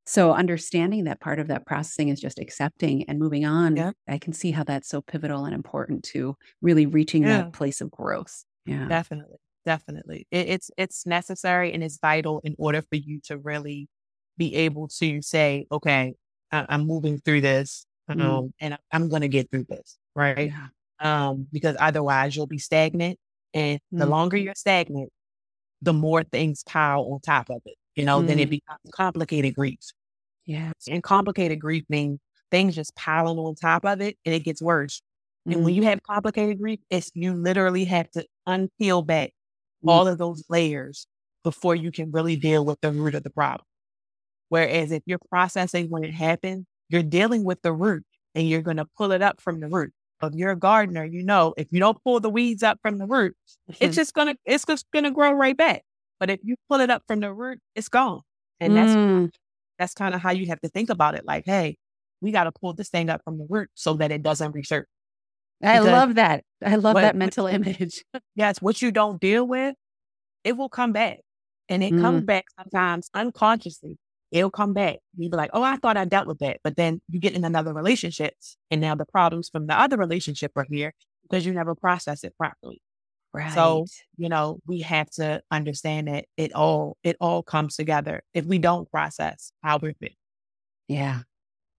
So 0.05 0.33
understanding 0.33 1.05
that 1.05 1.21
part 1.21 1.39
of 1.39 1.47
that 1.47 1.65
processing 1.65 2.09
is 2.09 2.19
just 2.19 2.37
accepting 2.39 3.03
and 3.09 3.19
moving 3.19 3.45
on. 3.45 3.75
Yeah. 3.77 3.91
I 4.07 4.17
can 4.17 4.33
see 4.33 4.51
how 4.51 4.63
that's 4.65 4.89
so 4.89 5.01
pivotal 5.01 5.45
and 5.45 5.53
important 5.55 6.03
to 6.05 6.35
really 6.61 6.85
reaching 6.85 7.23
Yeah. 7.23 7.37
that 7.43 7.53
place 7.53 7.79
of 7.81 7.89
growth. 7.91 8.43
Yeah. 8.65 8.87
Definitely. 8.87 9.37
Definitely. 9.65 10.27
It, 10.29 10.49
it's 10.49 10.71
it's 10.77 11.05
necessary 11.05 11.71
and 11.73 11.81
it's 11.83 11.99
vital 12.01 12.41
in 12.43 12.55
order 12.59 12.81
for 12.81 12.95
you 12.97 13.21
to 13.25 13.37
really 13.37 13.87
be 14.37 14.55
able 14.55 14.89
to 14.99 15.21
say, 15.21 15.67
okay, 15.71 16.15
I, 16.51 16.65
I'm 16.67 16.85
moving 16.85 17.19
through 17.19 17.41
this 17.41 17.85
um, 18.09 18.17
Mm. 18.19 18.51
and 18.59 18.77
I'm 18.91 19.07
going 19.07 19.21
to 19.21 19.29
get 19.29 19.49
through 19.51 19.65
this. 19.69 19.97
Right. 20.15 20.51
Yeah. 20.51 20.67
Um, 20.99 21.47
because 21.51 21.77
otherwise 21.79 22.35
you'll 22.35 22.47
be 22.47 22.57
stagnant. 22.59 23.17
And 23.53 23.79
the 23.91 24.05
Mm. 24.05 24.09
longer 24.09 24.35
you're 24.37 24.55
stagnant, 24.55 25.11
the 25.83 25.93
more 25.93 26.23
things 26.23 26.63
pile 26.63 27.01
on 27.13 27.19
top 27.21 27.49
of 27.49 27.61
it. 27.65 27.75
You 27.95 28.05
know, 28.05 28.21
then 28.23 28.39
it 28.39 28.47
Mm. 28.49 28.51
becomes 28.51 28.91
complicated 28.93 29.55
grief. 29.55 29.79
Yeah. 30.45 30.71
And 30.89 31.03
complicated 31.03 31.59
grief 31.59 31.85
means 31.89 32.19
things 32.51 32.75
just 32.75 32.95
piling 32.95 33.37
on 33.39 33.55
top 33.55 33.85
of 33.85 34.01
it 34.01 34.17
and 34.25 34.35
it 34.35 34.41
gets 34.41 34.61
worse. 34.61 35.01
And 35.49 35.61
Mm. 35.61 35.63
when 35.63 35.75
you 35.75 35.83
have 35.83 36.01
complicated 36.03 36.59
grief, 36.59 36.79
it's 36.89 37.11
you 37.15 37.33
literally 37.33 37.85
have 37.85 38.09
to 38.11 38.25
unpeel 38.47 39.05
back 39.05 39.31
Mm. 39.83 39.89
all 39.89 40.07
of 40.07 40.17
those 40.19 40.43
layers 40.49 41.07
before 41.43 41.75
you 41.75 41.91
can 41.91 42.11
really 42.11 42.35
deal 42.37 42.65
with 42.65 42.81
the 42.81 42.91
root 42.91 43.15
of 43.15 43.23
the 43.23 43.29
problem. 43.31 43.65
Whereas 44.49 44.91
if 44.91 45.03
you're 45.05 45.19
processing 45.29 45.89
when 45.89 46.03
it 46.03 46.13
happened, 46.13 46.65
you're 46.89 47.03
dealing 47.03 47.43
with 47.43 47.61
the 47.61 47.73
root 47.73 48.05
and 48.35 48.47
you're 48.49 48.61
going 48.61 48.77
to 48.77 48.85
pull 48.97 49.11
it 49.11 49.21
up 49.21 49.41
from 49.41 49.59
the 49.59 49.67
root. 49.69 49.93
If 50.25 50.33
you're 50.35 50.51
a 50.51 50.55
gardener, 50.57 51.03
you 51.05 51.23
know 51.23 51.53
if 51.57 51.67
you 51.71 51.79
don't 51.79 51.97
pull 52.03 52.19
the 52.19 52.29
weeds 52.29 52.63
up 52.63 52.79
from 52.81 52.97
the 52.97 53.05
root, 53.05 53.35
it's 53.79 53.95
just 53.95 54.13
gonna 54.13 54.35
it's 54.45 54.65
just 54.65 54.85
gonna 54.93 55.11
grow 55.11 55.31
right 55.31 55.55
back. 55.57 55.83
But 56.19 56.29
if 56.29 56.39
you 56.43 56.55
pull 56.69 56.79
it 56.79 56.89
up 56.89 57.03
from 57.07 57.19
the 57.19 57.33
root, 57.33 57.59
it's 57.75 57.89
gone. 57.89 58.21
And 58.59 58.75
that's 58.77 58.91
Mm. 58.93 59.29
that's 59.79 59.93
kind 59.93 60.13
of 60.15 60.21
how 60.21 60.31
you 60.31 60.47
have 60.47 60.61
to 60.61 60.69
think 60.69 60.89
about 60.89 61.15
it. 61.15 61.25
Like, 61.25 61.43
hey, 61.45 61.77
we 62.21 62.31
got 62.31 62.45
to 62.45 62.51
pull 62.51 62.73
this 62.73 62.89
thing 62.89 63.09
up 63.09 63.21
from 63.25 63.37
the 63.37 63.45
root 63.49 63.69
so 63.73 63.95
that 63.95 64.11
it 64.11 64.23
doesn't 64.23 64.53
resurface. 64.53 64.85
I 65.61 65.79
because- 65.79 65.85
love 65.87 66.15
that. 66.15 66.43
I 66.63 66.75
love 66.75 66.93
What- 66.95 67.01
that 67.01 67.07
what- 67.07 67.15
mental 67.17 67.47
image. 67.57 68.03
Yes, 68.35 68.61
what 68.61 68.81
you 68.81 68.91
don't 68.91 69.19
deal 69.19 69.45
with, 69.45 69.75
it 70.45 70.53
will 70.57 70.69
come 70.69 70.93
back. 70.93 71.19
And 71.69 71.83
it 71.83 71.93
Mm. 71.93 72.01
comes 72.01 72.23
back 72.23 72.45
sometimes 72.57 73.09
unconsciously. 73.13 73.97
It'll 74.33 74.49
come 74.49 74.73
back. 74.73 74.97
You'd 75.15 75.29
be 75.29 75.37
like, 75.37 75.51
oh, 75.53 75.61
I 75.61 75.77
thought 75.77 75.95
I 75.95 76.05
dealt 76.05 76.27
with 76.27 76.39
that. 76.39 76.57
But 76.63 76.75
then 76.75 77.01
you 77.07 77.19
get 77.19 77.33
in 77.33 77.45
another 77.45 77.71
relationship 77.71 78.33
and 78.71 78.81
now 78.81 78.95
the 78.95 79.05
problems 79.05 79.47
from 79.47 79.67
the 79.67 79.79
other 79.79 79.95
relationship 79.95 80.51
are 80.55 80.65
here 80.67 80.91
because 81.21 81.45
you 81.45 81.53
never 81.53 81.75
process 81.75 82.23
it 82.23 82.35
properly. 82.35 82.81
Right. 83.31 83.53
So, 83.53 83.85
you 84.17 84.29
know, 84.29 84.59
we 84.65 84.81
have 84.81 85.09
to 85.11 85.41
understand 85.51 86.07
that 86.07 86.25
it 86.35 86.53
all 86.53 86.97
it 87.03 87.15
all 87.21 87.43
comes 87.43 87.75
together 87.75 88.23
if 88.33 88.45
we 88.45 88.57
don't 88.57 88.89
process 88.89 89.51
how 89.63 89.77
we're 89.77 89.93
feeling. 89.93 90.15
Yeah. 90.87 91.21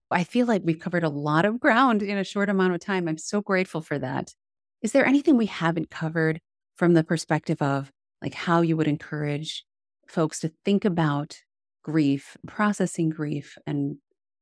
I 0.09 0.23
feel 0.23 0.47
like 0.47 0.61
we've 0.63 0.79
covered 0.79 1.03
a 1.03 1.09
lot 1.09 1.43
of 1.43 1.59
ground 1.59 2.03
in 2.03 2.17
a 2.17 2.23
short 2.23 2.49
amount 2.49 2.73
of 2.73 2.79
time. 2.79 3.07
I'm 3.07 3.17
so 3.17 3.41
grateful 3.41 3.81
for 3.81 3.99
that. 3.99 4.33
Is 4.81 4.93
there 4.93 5.05
anything 5.05 5.35
we 5.35 5.47
haven't 5.47 5.89
covered 5.89 6.39
from 6.77 6.93
the 6.93 7.03
perspective 7.03 7.61
of 7.61 7.91
like 8.21 8.33
how 8.33 8.61
you 8.61 8.77
would 8.77 8.87
encourage 8.87 9.65
folks 10.07 10.39
to 10.39 10.51
think 10.63 10.85
about 10.85 11.39
grief, 11.85 12.35
processing 12.47 13.11
grief, 13.11 13.57
and 13.67 13.97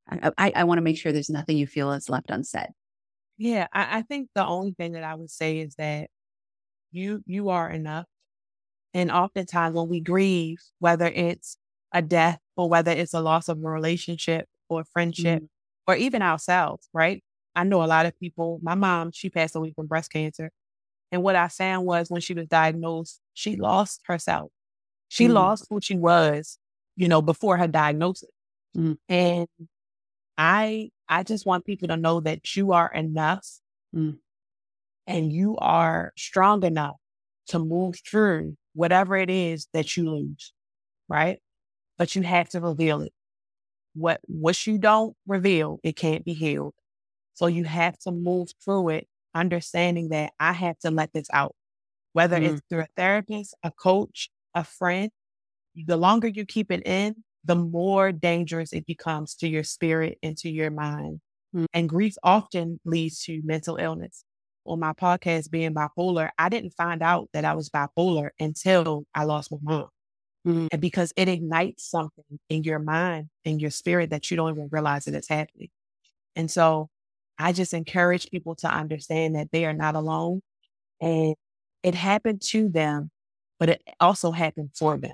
I, 0.10 0.32
I, 0.38 0.54
I 0.56 0.64
want 0.64 0.78
to 0.78 0.82
make 0.84 0.98
sure 0.98 1.12
there's 1.12 1.30
nothing 1.30 1.58
you 1.58 1.68
feel 1.68 1.92
is 1.92 2.10
left 2.10 2.32
unsaid. 2.32 2.70
Yeah, 3.38 3.68
I, 3.74 4.00
I 4.00 4.02
think 4.04 4.30
the 4.36 4.46
only 4.46 4.74
thing 4.74 4.94
that 4.94 5.04
I 5.04 5.16
would 5.16 5.30
say 5.32 5.60
is 5.60 5.76
that 5.76 6.10
you 6.92 7.24
you 7.28 7.50
are 7.50 7.70
enough. 7.70 8.08
And 8.94 9.12
oftentimes 9.12 9.76
when 9.76 9.90
we 9.90 10.02
grieve, 10.02 10.60
whether 10.80 11.08
it's 11.08 11.58
a 11.94 12.02
death 12.02 12.40
or 12.58 12.70
whether 12.70 12.92
it's 12.92 13.14
a 13.14 13.22
loss 13.22 13.50
of 13.50 13.60
a 13.60 13.70
relationship 13.70 14.48
or 14.70 14.84
friendship 14.86 15.44
Mm. 15.44 15.50
or 15.88 15.96
even 15.96 16.22
ourselves, 16.22 16.90
right? 16.94 17.24
I 17.56 17.64
know 17.66 17.84
a 17.84 17.88
lot 17.88 18.06
of 18.08 18.20
people, 18.20 18.60
my 18.64 18.76
mom, 18.76 19.12
she 19.14 19.30
passed 19.30 19.56
away 19.56 19.74
from 19.76 19.88
breast 19.88 20.12
cancer. 20.12 20.52
And 21.12 21.24
what 21.24 21.36
I 21.36 21.48
found 21.50 21.86
was 21.88 22.10
when 22.12 22.22
she 22.22 22.34
was 22.36 22.48
diagnosed, 22.48 23.22
she 23.34 23.56
lost 23.58 24.02
herself. 24.08 24.52
She 25.10 25.28
Mm. 25.28 25.34
lost 25.34 25.68
who 25.70 25.82
she 25.82 25.96
was, 25.98 26.60
you 26.96 27.08
know, 27.08 27.22
before 27.22 27.58
her 27.58 27.68
diagnosis. 27.68 28.30
Mm. 28.78 28.98
And 29.10 29.48
I 30.38 30.90
I 31.10 31.24
just 31.24 31.46
want 31.46 31.66
people 31.66 31.88
to 31.90 31.98
know 31.98 32.20
that 32.22 32.56
you 32.56 32.72
are 32.74 32.92
enough 32.94 33.48
Mm. 33.96 34.20
and 35.08 35.32
you 35.34 35.58
are 35.58 36.14
strong 36.18 36.64
enough 36.64 36.98
to 37.48 37.60
move 37.60 37.96
through 38.10 38.58
whatever 38.74 39.16
it 39.18 39.30
is 39.30 39.68
that 39.74 39.98
you 39.98 40.10
lose, 40.10 40.54
right? 41.10 41.40
But 41.98 42.16
you 42.16 42.24
have 42.24 42.50
to 42.52 42.62
reveal 42.62 43.02
it. 43.02 43.14
What 43.96 44.22
what 44.28 44.66
you 44.68 44.78
don't 44.80 45.16
reveal, 45.28 45.80
it 45.84 45.96
can't 45.96 46.26
be 46.26 46.34
healed. 46.34 46.74
So 47.36 47.48
you 47.48 47.66
have 47.66 47.98
to 48.00 48.12
move 48.12 48.50
through 48.64 48.90
it, 48.90 49.08
understanding 49.36 50.10
that 50.10 50.34
I 50.40 50.54
have 50.54 50.80
to 50.80 50.92
let 50.92 51.14
this 51.14 51.28
out. 51.34 51.56
Whether 52.14 52.40
Mm. 52.40 52.44
it's 52.44 52.62
through 52.70 52.82
a 52.82 52.88
therapist, 52.98 53.56
a 53.64 53.72
coach, 53.72 54.30
a 54.56 54.64
friend, 54.66 55.12
the 55.76 55.98
longer 55.98 56.28
you 56.28 56.46
keep 56.46 56.72
it 56.72 56.86
in, 56.86 57.16
the 57.44 57.56
more 57.56 58.12
dangerous 58.12 58.74
it 58.74 58.86
becomes 58.86 59.36
to 59.36 59.48
your 59.48 59.64
spirit 59.64 60.18
and 60.24 60.38
to 60.38 60.50
your 60.50 60.72
mind. 60.72 61.20
Mm. 61.56 61.66
And 61.74 61.90
grief 61.90 62.16
often 62.24 62.80
leads 62.86 63.24
to 63.26 63.42
mental 63.44 63.78
illness. 63.78 64.24
On 64.66 64.80
my 64.80 64.94
podcast, 64.94 65.52
being 65.52 65.74
bipolar, 65.74 66.30
I 66.38 66.48
didn't 66.48 66.72
find 66.72 67.04
out 67.04 67.28
that 67.34 67.44
I 67.44 67.54
was 67.54 67.70
bipolar 67.70 68.30
until 68.40 69.04
I 69.14 69.26
lost 69.26 69.52
my 69.52 69.58
mom. 69.62 69.90
Mm. 70.48 70.68
And 70.72 70.82
because 70.82 71.12
it 71.18 71.28
ignites 71.28 71.90
something 71.90 72.40
in 72.50 72.64
your 72.64 72.80
mind 72.80 73.28
and 73.44 73.62
your 73.62 73.72
spirit 73.72 74.12
that 74.12 74.32
you 74.32 74.38
don't 74.38 74.56
even 74.56 74.70
realize 74.72 75.06
that 75.06 75.16
it's 75.16 75.28
happening. 75.28 75.70
And 76.36 76.50
so 76.50 76.90
I 77.38 77.52
just 77.52 77.74
encourage 77.74 78.30
people 78.30 78.56
to 78.58 78.68
understand 78.68 79.36
that 79.36 79.50
they 79.52 79.66
are 79.66 79.74
not 79.74 79.96
alone 79.96 80.42
and 81.02 81.36
it 81.84 81.96
happened 81.96 82.42
to 82.50 82.70
them, 82.70 83.12
but 83.60 83.68
it 83.68 83.82
also 84.00 84.32
happened 84.32 84.70
for 84.74 84.98
them 84.98 85.14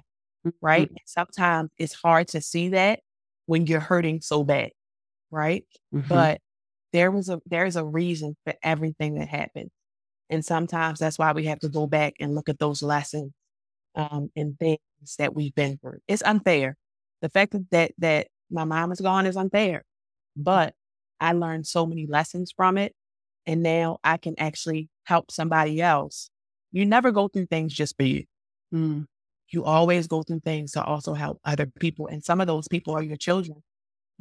right? 0.62 0.90
And 0.90 1.00
sometimes 1.06 1.70
it's 1.78 1.94
hard 1.94 2.28
to 2.30 2.42
see 2.42 2.70
that 2.70 3.02
when 3.46 3.68
you're 3.68 3.80
hurting 3.80 4.22
so 4.22 4.44
bad, 4.44 4.72
right? 5.32 5.66
Mhm. 5.94 6.08
But 6.10 6.42
there 6.94 7.12
was 7.12 7.30
a 7.30 7.42
there's 7.48 7.76
a 7.78 7.86
reason 7.86 8.36
for 8.46 8.54
everything 8.64 9.16
that 9.16 9.30
happened. 9.30 9.72
And 10.30 10.46
sometimes 10.46 11.00
that's 11.00 11.20
why 11.20 11.34
we 11.34 11.46
have 11.46 11.60
to 11.60 11.70
go 11.70 11.88
back 11.88 12.16
and 12.20 12.36
look 12.36 12.50
at 12.50 12.60
those 12.60 12.84
lessons 12.84 13.34
um, 13.96 14.32
and 14.36 14.58
things 14.60 14.80
that 15.18 15.36
we've 15.36 15.56
been 15.56 15.78
through. 15.78 16.00
It's 16.08 16.24
unfair. 16.24 16.78
The 17.22 17.30
fact 17.30 17.52
that, 17.54 17.70
that 17.72 17.92
that 18.00 18.28
my 18.52 18.64
mom 18.64 18.92
is 18.92 19.02
gone 19.02 19.26
is 19.26 19.38
unfair. 19.38 19.84
But 20.36 20.76
I 21.20 21.34
learned 21.34 21.68
so 21.68 21.86
many 21.86 22.08
lessons 22.08 22.52
from 22.56 22.78
it. 22.78 22.94
And 23.46 23.64
now 23.64 24.00
I 24.04 24.18
can 24.18 24.36
actually 24.40 24.90
help 25.06 25.32
somebody 25.32 25.82
else. 25.82 26.30
You 26.72 26.86
never 26.86 27.12
go 27.12 27.28
through 27.28 27.48
things 27.48 27.74
just 27.74 27.96
for 27.98 28.04
you 28.04 28.26
Mm. 28.74 29.06
You 29.52 29.64
always 29.66 30.08
go 30.08 30.24
through 30.24 30.42
things 30.42 30.72
to 30.74 30.84
also 30.84 31.14
help 31.14 31.40
other 31.46 31.66
people. 31.66 32.08
And 32.08 32.24
some 32.24 32.42
of 32.42 32.48
those 32.48 32.68
people 32.68 32.94
are 32.96 33.04
your 33.04 33.18
children, 33.18 33.64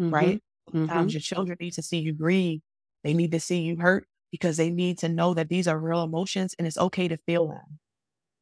Mhm. 0.01 0.13
right? 0.13 0.43
Sometimes 0.73 1.15
your 1.15 1.21
children 1.21 1.57
need 1.61 1.73
to 1.75 1.83
see 1.83 1.99
you 1.99 2.13
grieve. 2.13 2.61
They 3.05 3.15
need 3.15 3.33
to 3.33 3.41
see 3.41 3.61
you 3.63 3.77
hurt 3.77 4.07
because 4.31 4.57
they 4.57 4.71
need 4.71 4.99
to 4.99 5.09
know 5.09 5.35
that 5.35 5.49
these 5.49 5.69
are 5.69 5.79
real 5.79 6.03
emotions 6.03 6.55
and 6.59 6.67
it's 6.67 6.79
okay 6.79 7.09
to 7.09 7.17
feel 7.19 7.49
them. 7.49 7.79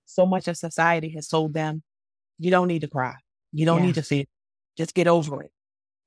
So 0.07 0.27
much 0.27 0.49
of 0.49 0.57
society 0.57 1.11
has 1.11 1.29
told 1.29 1.55
them, 1.55 1.83
you 2.39 2.51
don't 2.51 2.69
need 2.69 2.81
to 2.83 2.89
cry. 2.89 3.17
You 3.53 3.67
don't 3.67 3.81
Yeah. 3.81 3.87
need 3.87 3.95
to 3.97 4.03
feel. 4.03 4.25
Just 4.77 4.95
get 4.95 5.07
over 5.09 5.43
it. 5.43 5.53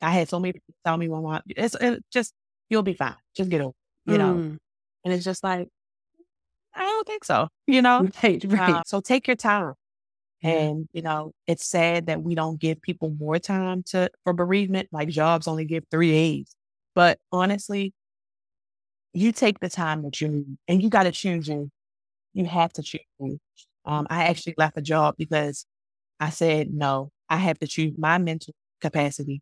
I 0.02 0.12
had 0.12 0.30
so 0.30 0.40
many 0.40 0.54
people 0.54 0.76
tell 0.86 0.98
me 0.98 1.10
one 1.10 1.24
my, 1.24 1.42
it's 1.48 1.76
it 1.76 2.04
just, 2.12 2.34
you'll 2.70 2.84
be 2.84 2.94
fine. 2.94 3.16
Just 3.36 3.50
get 3.50 3.62
over 3.62 3.76
it, 4.08 4.12
you 4.12 4.18
know? 4.18 4.36
Mm. 4.36 4.58
And 5.06 5.14
it's 5.14 5.26
just 5.26 5.44
like, 5.44 5.70
I 6.74 6.82
don't 6.82 7.08
think 7.08 7.24
so, 7.24 7.50
you 7.68 7.82
know? 7.82 8.08
Right, 8.24 8.44
right. 8.48 8.76
Uh, 8.76 8.84
so 8.86 9.02
take 9.02 9.28
your 9.28 9.36
time. 9.36 9.74
And, 10.42 10.88
you 10.94 11.02
know, 11.02 11.34
it's 11.48 11.66
sad 11.66 12.08
that 12.08 12.22
we 12.24 12.36
don't 12.36 12.60
give 12.60 12.82
people 12.82 13.10
more 13.20 13.40
time 13.40 13.84
to 13.88 14.10
for 14.24 14.34
bereavement. 14.34 14.90
Like 14.92 15.10
jobs 15.10 15.48
only 15.48 15.66
give 15.66 15.84
three 15.92 16.12
days. 16.12 16.56
But 16.96 17.20
honestly, 17.32 17.94
you 19.14 19.32
take 19.32 19.60
the 19.60 19.70
time 19.70 20.04
that 20.04 20.22
you 20.22 20.28
need 20.28 20.58
and 20.68 20.82
you 20.84 20.90
gotta 20.90 21.12
choose 21.12 21.48
you. 21.48 21.70
You 22.34 22.46
have 22.46 22.74
to 22.74 22.84
choose 22.84 23.02
you. 23.20 23.40
Um, 23.86 24.08
I 24.10 24.26
actually 24.26 24.56
left 24.58 24.78
a 24.78 24.82
job 24.82 25.16
because 25.18 25.66
I 26.20 26.30
said, 26.32 26.74
no, 26.74 27.12
I 27.30 27.38
have 27.38 27.60
to 27.60 27.68
choose 27.68 27.94
my 27.98 28.18
mental 28.20 28.56
capacity 28.82 29.42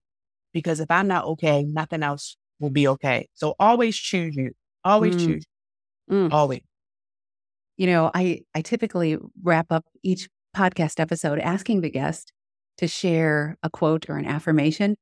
because 0.54 0.80
if 0.80 0.92
I'm 0.92 1.08
not 1.08 1.26
okay, 1.26 1.64
nothing 1.64 2.04
else 2.04 2.38
will 2.60 2.72
be 2.72 2.88
okay. 2.90 3.30
So 3.36 3.56
always 3.60 3.98
choose 3.98 4.36
you. 4.36 4.54
Always 4.84 5.16
Mm. 5.18 5.26
choose. 5.26 5.46
Mm. 6.12 6.34
Always. 6.34 6.62
you 7.78 7.88
know, 7.88 8.12
I, 8.14 8.42
I 8.56 8.62
typically 8.62 9.18
wrap 9.44 9.68
up 9.72 9.86
each 10.04 10.30
podcast 10.58 11.00
episode 11.00 11.38
asking 11.38 11.82
the 11.82 11.90
guest 11.92 12.34
to 12.80 12.88
share 12.88 13.58
a 13.62 13.70
quote 13.70 14.10
or 14.10 14.18
an 14.18 14.26
affirmation. 14.26 14.96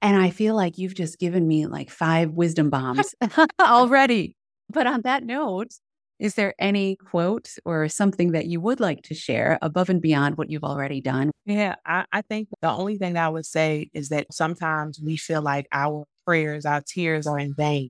And 0.00 0.16
I 0.16 0.30
feel 0.30 0.54
like 0.54 0.78
you've 0.78 0.94
just 0.94 1.18
given 1.18 1.48
me 1.48 1.66
like 1.66 1.90
five 1.90 2.30
wisdom 2.30 2.70
bombs 2.70 3.14
already. 3.60 4.36
But 4.68 4.86
on 4.86 5.02
that 5.02 5.24
note, 5.24 5.72
is 6.20 6.36
there 6.36 6.54
any 6.60 6.94
quote 6.94 7.48
or 7.64 7.88
something 7.88 8.30
that 8.32 8.46
you 8.46 8.60
would 8.60 8.78
like 8.78 9.02
to 9.02 9.14
share 9.14 9.58
above 9.60 9.90
and 9.90 10.00
beyond 10.00 10.38
what 10.38 10.50
you've 10.50 10.62
already 10.62 11.00
done? 11.00 11.32
Yeah, 11.44 11.74
I, 11.84 12.04
I 12.12 12.22
think 12.22 12.48
the 12.60 12.70
only 12.70 12.96
thing 12.98 13.14
that 13.14 13.26
I 13.26 13.28
would 13.28 13.46
say 13.46 13.90
is 13.92 14.10
that 14.10 14.26
sometimes 14.30 15.00
we 15.04 15.16
feel 15.16 15.42
like 15.42 15.66
our 15.72 16.04
prayers, 16.24 16.64
our 16.64 16.82
tears 16.86 17.26
are 17.26 17.38
in 17.38 17.54
vain, 17.54 17.88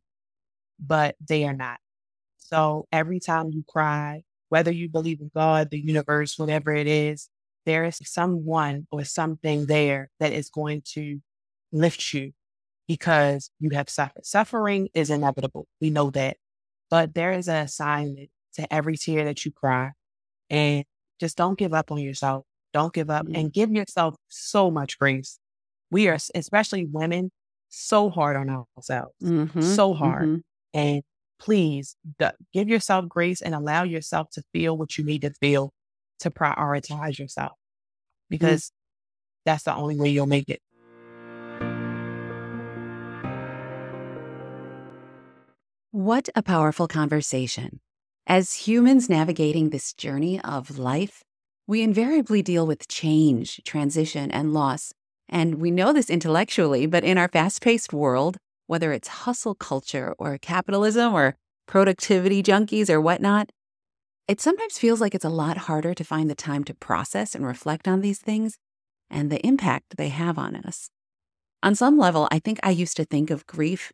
but 0.80 1.16
they 1.20 1.44
are 1.44 1.52
not. 1.52 1.78
So 2.38 2.86
every 2.90 3.20
time 3.20 3.50
you 3.52 3.62
cry, 3.68 4.22
whether 4.52 4.70
you 4.70 4.86
believe 4.86 5.18
in 5.22 5.30
God, 5.34 5.70
the 5.70 5.80
universe, 5.80 6.38
whatever 6.38 6.74
it 6.74 6.86
is, 6.86 7.30
there 7.64 7.86
is 7.86 7.98
someone 8.04 8.86
or 8.92 9.02
something 9.02 9.64
there 9.64 10.10
that 10.20 10.30
is 10.34 10.50
going 10.50 10.82
to 10.92 11.22
lift 11.72 12.12
you 12.12 12.32
because 12.86 13.50
you 13.60 13.70
have 13.70 13.88
suffered. 13.88 14.26
Suffering 14.26 14.90
is 14.92 15.08
inevitable. 15.08 15.66
We 15.80 15.88
know 15.88 16.10
that. 16.10 16.36
But 16.90 17.14
there 17.14 17.32
is 17.32 17.48
an 17.48 17.64
assignment 17.64 18.28
to 18.56 18.70
every 18.70 18.98
tear 18.98 19.24
that 19.24 19.42
you 19.46 19.52
cry. 19.52 19.92
And 20.50 20.84
just 21.18 21.38
don't 21.38 21.58
give 21.58 21.72
up 21.72 21.90
on 21.90 21.96
yourself. 22.00 22.44
Don't 22.74 22.92
give 22.92 23.08
up 23.08 23.24
Mm. 23.26 23.34
and 23.38 23.52
give 23.54 23.72
yourself 23.72 24.16
so 24.28 24.70
much 24.70 24.98
grace. 24.98 25.38
We 25.90 26.08
are, 26.08 26.18
especially 26.34 26.84
women, 26.84 27.30
so 27.70 28.10
hard 28.10 28.36
on 28.36 28.50
ourselves, 28.76 29.14
Mhm, 29.22 29.62
so 29.62 29.94
hard. 29.94 30.28
mhm. 30.28 30.42
And 30.74 31.02
please 31.42 31.96
give 32.52 32.68
yourself 32.68 33.08
grace 33.08 33.42
and 33.42 33.54
allow 33.54 33.82
yourself 33.82 34.30
to 34.30 34.42
feel 34.52 34.76
what 34.76 34.96
you 34.96 35.04
need 35.04 35.22
to 35.22 35.32
feel 35.40 35.72
to 36.20 36.30
prioritize 36.30 37.18
yourself 37.18 37.52
mm. 37.52 38.30
because 38.30 38.70
that's 39.44 39.64
the 39.64 39.74
only 39.74 39.98
way 39.98 40.08
you'll 40.08 40.26
make 40.26 40.48
it. 40.48 40.60
What 45.90 46.28
a 46.34 46.42
powerful 46.42 46.86
conversation. 46.86 47.80
As 48.26 48.54
humans 48.54 49.10
navigating 49.10 49.70
this 49.70 49.92
journey 49.92 50.40
of 50.42 50.78
life, 50.78 51.22
we 51.66 51.82
invariably 51.82 52.40
deal 52.42 52.66
with 52.66 52.86
change, 52.88 53.60
transition, 53.64 54.30
and 54.30 54.54
loss. 54.54 54.92
And 55.28 55.56
we 55.56 55.70
know 55.70 55.92
this 55.92 56.08
intellectually, 56.08 56.86
but 56.86 57.04
in 57.04 57.18
our 57.18 57.28
fast 57.28 57.60
paced 57.60 57.92
world, 57.92 58.36
whether 58.72 58.90
it's 58.90 59.08
hustle 59.26 59.54
culture 59.54 60.14
or 60.18 60.38
capitalism 60.38 61.12
or 61.12 61.36
productivity 61.66 62.42
junkies 62.42 62.88
or 62.88 63.02
whatnot, 63.02 63.50
it 64.26 64.40
sometimes 64.40 64.78
feels 64.78 64.98
like 64.98 65.14
it's 65.14 65.26
a 65.26 65.28
lot 65.42 65.58
harder 65.68 65.92
to 65.92 66.02
find 66.02 66.30
the 66.30 66.34
time 66.34 66.64
to 66.64 66.72
process 66.72 67.34
and 67.34 67.44
reflect 67.44 67.86
on 67.86 68.00
these 68.00 68.18
things 68.18 68.56
and 69.10 69.30
the 69.30 69.46
impact 69.46 69.98
they 69.98 70.08
have 70.08 70.38
on 70.38 70.56
us. 70.56 70.88
On 71.62 71.74
some 71.74 71.98
level, 71.98 72.28
I 72.30 72.38
think 72.38 72.60
I 72.62 72.70
used 72.70 72.96
to 72.96 73.04
think 73.04 73.28
of 73.28 73.46
grief 73.46 73.92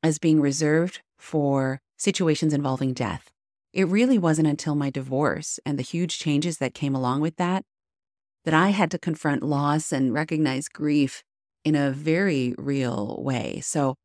as 0.00 0.20
being 0.20 0.40
reserved 0.40 1.00
for 1.18 1.80
situations 1.98 2.54
involving 2.54 2.92
death. 2.92 3.32
It 3.72 3.88
really 3.88 4.16
wasn't 4.16 4.46
until 4.46 4.76
my 4.76 4.90
divorce 4.90 5.58
and 5.66 5.76
the 5.76 5.82
huge 5.82 6.20
changes 6.20 6.58
that 6.58 6.72
came 6.72 6.94
along 6.94 7.20
with 7.20 7.34
that 7.38 7.64
that 8.44 8.54
I 8.54 8.68
had 8.68 8.92
to 8.92 8.98
confront 8.98 9.42
loss 9.42 9.90
and 9.90 10.14
recognize 10.14 10.68
grief 10.68 11.24
in 11.64 11.74
a 11.74 11.90
very 11.90 12.54
real 12.56 13.20
way. 13.20 13.58
So 13.60 13.96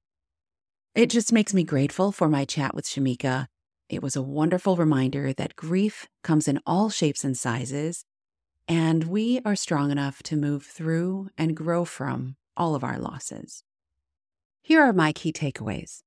it 0.95 1.09
just 1.09 1.33
makes 1.33 1.53
me 1.53 1.63
grateful 1.63 2.13
for 2.13 2.29
my 2.29 2.45
chat 2.45 2.73
with 2.73 2.85
Shameka. 2.85 3.47
It 3.89 4.01
was 4.01 4.15
a 4.15 4.21
wonderful 4.21 4.77
reminder 4.77 5.33
that 5.33 5.57
grief 5.57 6.07
comes 6.23 6.47
in 6.47 6.59
all 6.65 6.89
shapes 6.89 7.25
and 7.25 7.37
sizes, 7.37 8.05
and 8.67 9.03
we 9.03 9.41
are 9.43 9.57
strong 9.57 9.91
enough 9.91 10.23
to 10.23 10.37
move 10.37 10.63
through 10.63 11.29
and 11.37 11.55
grow 11.55 11.83
from 11.83 12.37
all 12.55 12.75
of 12.75 12.83
our 12.83 12.97
losses. 12.97 13.63
Here 14.61 14.81
are 14.81 14.93
my 14.93 15.11
key 15.11 15.33
takeaways. 15.33 16.01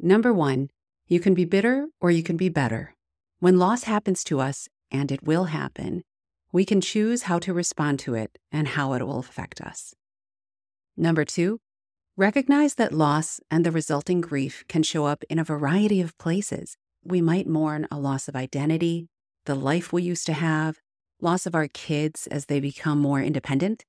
Number 0.00 0.32
one, 0.32 0.70
you 1.06 1.20
can 1.20 1.34
be 1.34 1.44
bitter 1.44 1.88
or 2.00 2.10
you 2.10 2.22
can 2.22 2.38
be 2.38 2.48
better. 2.48 2.94
When 3.38 3.58
loss 3.58 3.84
happens 3.84 4.24
to 4.24 4.40
us, 4.40 4.66
and 4.90 5.12
it 5.12 5.22
will 5.22 5.44
happen, 5.44 6.02
we 6.52 6.64
can 6.64 6.80
choose 6.80 7.24
how 7.24 7.38
to 7.40 7.52
respond 7.52 7.98
to 8.00 8.14
it 8.14 8.38
and 8.50 8.68
how 8.68 8.94
it 8.94 9.06
will 9.06 9.18
affect 9.18 9.60
us. 9.60 9.94
Number 10.96 11.24
two, 11.24 11.60
recognize 12.16 12.76
that 12.76 12.94
loss 12.94 13.40
and 13.50 13.64
the 13.64 13.70
resulting 13.70 14.22
grief 14.22 14.64
can 14.68 14.82
show 14.82 15.04
up 15.04 15.22
in 15.28 15.38
a 15.38 15.44
variety 15.44 16.00
of 16.00 16.16
places. 16.16 16.78
We 17.04 17.20
might 17.20 17.46
mourn 17.46 17.86
a 17.90 17.98
loss 17.98 18.26
of 18.26 18.34
identity, 18.34 19.08
the 19.44 19.54
life 19.54 19.92
we 19.92 20.02
used 20.02 20.24
to 20.26 20.32
have, 20.32 20.78
loss 21.20 21.44
of 21.44 21.54
our 21.54 21.68
kids 21.68 22.26
as 22.28 22.46
they 22.46 22.58
become 22.58 22.98
more 22.98 23.20
independent. 23.20 23.84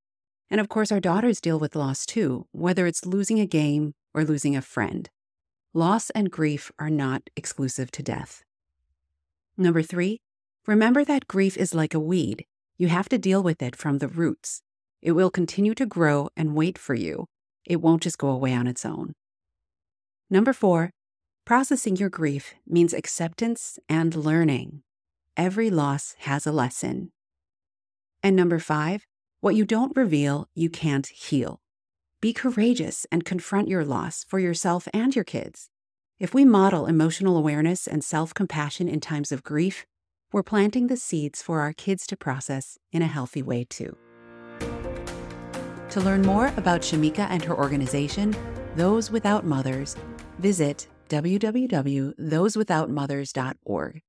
And 0.49 0.59
of 0.59 0.67
course, 0.67 0.91
our 0.91 0.99
daughters 0.99 1.39
deal 1.39 1.57
with 1.57 1.75
loss 1.75 2.05
too, 2.05 2.47
whether 2.51 2.85
it's 2.85 3.05
losing 3.05 3.39
a 3.39 3.45
game 3.45 3.93
or 4.13 4.25
losing 4.25 4.57
a 4.57 4.61
friend. 4.61 5.09
Loss 5.73 6.09
and 6.09 6.29
grief 6.29 6.69
are 6.77 6.89
not 6.89 7.29
exclusive 7.37 7.91
to 7.91 8.03
death. 8.03 8.43
Number 9.57 9.81
three, 9.81 10.19
remember 10.65 11.05
that 11.05 11.27
grief 11.27 11.55
is 11.55 11.73
like 11.73 11.93
a 11.93 11.99
weed. 11.99 12.45
You 12.77 12.89
have 12.89 13.07
to 13.09 13.17
deal 13.17 13.41
with 13.41 13.61
it 13.61 13.75
from 13.75 13.99
the 13.99 14.07
roots. 14.09 14.61
It 15.01 15.13
will 15.13 15.31
continue 15.31 15.73
to 15.75 15.85
grow 15.85 16.29
and 16.35 16.55
wait 16.55 16.77
for 16.77 16.93
you. 16.93 17.27
It 17.67 17.81
won't 17.81 18.01
just 18.01 18.17
go 18.17 18.29
away 18.29 18.53
on 18.53 18.65
its 18.65 18.85
own. 18.85 19.11
Number 20.29 20.53
four, 20.53 20.89
processing 21.45 21.97
your 21.97 22.09
grief 22.09 22.53
means 22.65 22.93
acceptance 22.93 23.77
and 23.89 24.15
learning. 24.15 24.83
Every 25.35 25.69
loss 25.69 26.15
has 26.19 26.47
a 26.47 26.53
lesson. 26.53 27.11
And 28.23 28.37
number 28.37 28.57
five, 28.57 29.05
what 29.41 29.55
you 29.55 29.65
don't 29.65 29.95
reveal, 29.97 30.47
you 30.55 30.69
can't 30.69 31.07
heal. 31.07 31.59
Be 32.21 32.31
courageous 32.31 33.05
and 33.11 33.25
confront 33.25 33.67
your 33.67 33.83
loss 33.83 34.23
for 34.23 34.39
yourself 34.39 34.87
and 34.93 35.13
your 35.13 35.25
kids. 35.25 35.69
If 36.19 36.33
we 36.33 36.45
model 36.45 36.85
emotional 36.87 37.37
awareness 37.37 37.85
and 37.85 38.03
self 38.03 38.33
compassion 38.33 38.87
in 38.87 39.01
times 39.01 39.31
of 39.33 39.43
grief, 39.43 39.85
we're 40.31 40.41
planting 40.41 40.87
the 40.87 40.97
seeds 40.97 41.41
for 41.41 41.59
our 41.59 41.73
kids 41.73 42.07
to 42.07 42.17
process 42.17 42.77
in 42.93 43.01
a 43.01 43.07
healthy 43.07 43.43
way 43.43 43.65
too. 43.69 43.95
To 45.97 46.03
learn 46.03 46.21
more 46.21 46.53
about 46.57 46.81
Shameka 46.81 47.25
and 47.27 47.43
her 47.43 47.57
organization, 47.57 48.35
Those 48.75 49.09
Without 49.09 49.47
Mothers, 49.47 49.95
visit 50.37 50.87
www.thosewithoutmothers.org. 51.09 54.01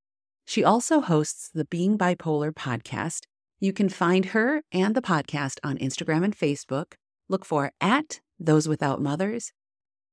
She 0.44 0.62
also 0.62 1.00
hosts 1.00 1.48
the 1.48 1.64
Being 1.64 1.96
Bipolar 1.96 2.52
podcast. 2.52 3.20
You 3.58 3.72
can 3.72 3.88
find 3.88 4.26
her 4.26 4.60
and 4.70 4.94
the 4.94 5.00
podcast 5.00 5.60
on 5.64 5.78
Instagram 5.78 6.24
and 6.24 6.36
Facebook 6.36 6.96
look 7.26 7.46
for 7.46 7.72
at 7.80 8.20
Those 8.38 8.68
Without 8.68 9.00
Mothers, 9.00 9.54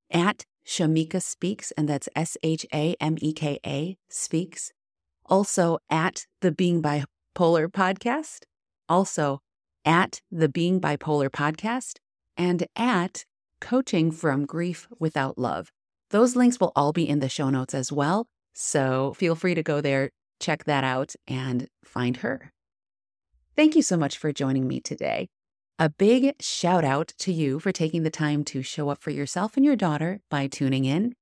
at 0.10 0.46
Shameka 0.66 1.22
Speaks, 1.22 1.74
and 1.74 1.90
that's 1.90 2.08
S 2.16 2.38
H 2.42 2.66
A 2.74 2.96
M 3.02 3.18
E 3.20 3.34
K 3.34 3.60
A 3.66 3.98
Speaks. 4.08 4.72
Also 5.26 5.80
at 5.90 6.26
the 6.40 6.54
Being 6.54 6.82
Bipolar 6.82 7.68
Podcast. 7.68 8.46
Also 8.88 9.42
at 9.86 10.22
the 10.32 10.50
Being 10.50 10.82
Bipolar 10.82 11.30
Podcast 11.30 12.00
and 12.36 12.66
at 12.76 13.26
Coaching 13.62 14.12
from 14.12 14.46
Grief 14.46 14.88
Without 15.00 15.38
Love. 15.38 15.72
Those 16.10 16.36
links 16.36 16.60
will 16.60 16.72
all 16.76 16.92
be 16.92 17.08
in 17.08 17.20
the 17.20 17.30
show 17.30 17.50
notes 17.50 17.74
as 17.74 17.92
well. 17.92 18.28
So 18.54 19.14
feel 19.14 19.36
free 19.36 19.56
to 19.56 19.64
go 19.64 19.82
there, 19.82 20.10
check 20.40 20.66
that 20.66 20.84
out, 20.84 21.14
and 21.28 21.68
find 21.84 22.18
her. 22.18 22.52
Thank 23.56 23.76
you 23.76 23.82
so 23.82 23.96
much 23.96 24.18
for 24.18 24.34
joining 24.34 24.68
me 24.68 24.82
today. 24.82 25.28
A 25.78 25.90
big 25.90 26.36
shout 26.42 26.86
out 26.86 27.14
to 27.20 27.34
you 27.34 27.60
for 27.60 27.72
taking 27.72 28.04
the 28.04 28.10
time 28.10 28.44
to 28.46 28.62
show 28.62 28.90
up 28.90 29.02
for 29.02 29.12
yourself 29.12 29.58
and 29.58 29.66
your 29.66 29.76
daughter 29.76 30.22
by 30.30 30.48
tuning 30.48 30.86
in. 30.86 31.14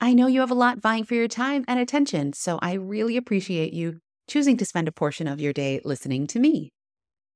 I 0.00 0.12
know 0.14 0.26
you 0.26 0.40
have 0.40 0.50
a 0.50 0.54
lot 0.54 0.80
vying 0.80 1.04
for 1.04 1.14
your 1.14 1.28
time 1.28 1.64
and 1.68 1.78
attention, 1.78 2.32
so 2.32 2.58
I 2.60 2.74
really 2.74 3.16
appreciate 3.16 3.72
you 3.72 4.00
choosing 4.28 4.56
to 4.58 4.64
spend 4.64 4.88
a 4.88 4.92
portion 4.92 5.26
of 5.26 5.40
your 5.40 5.52
day 5.52 5.80
listening 5.84 6.26
to 6.28 6.40
me. 6.40 6.72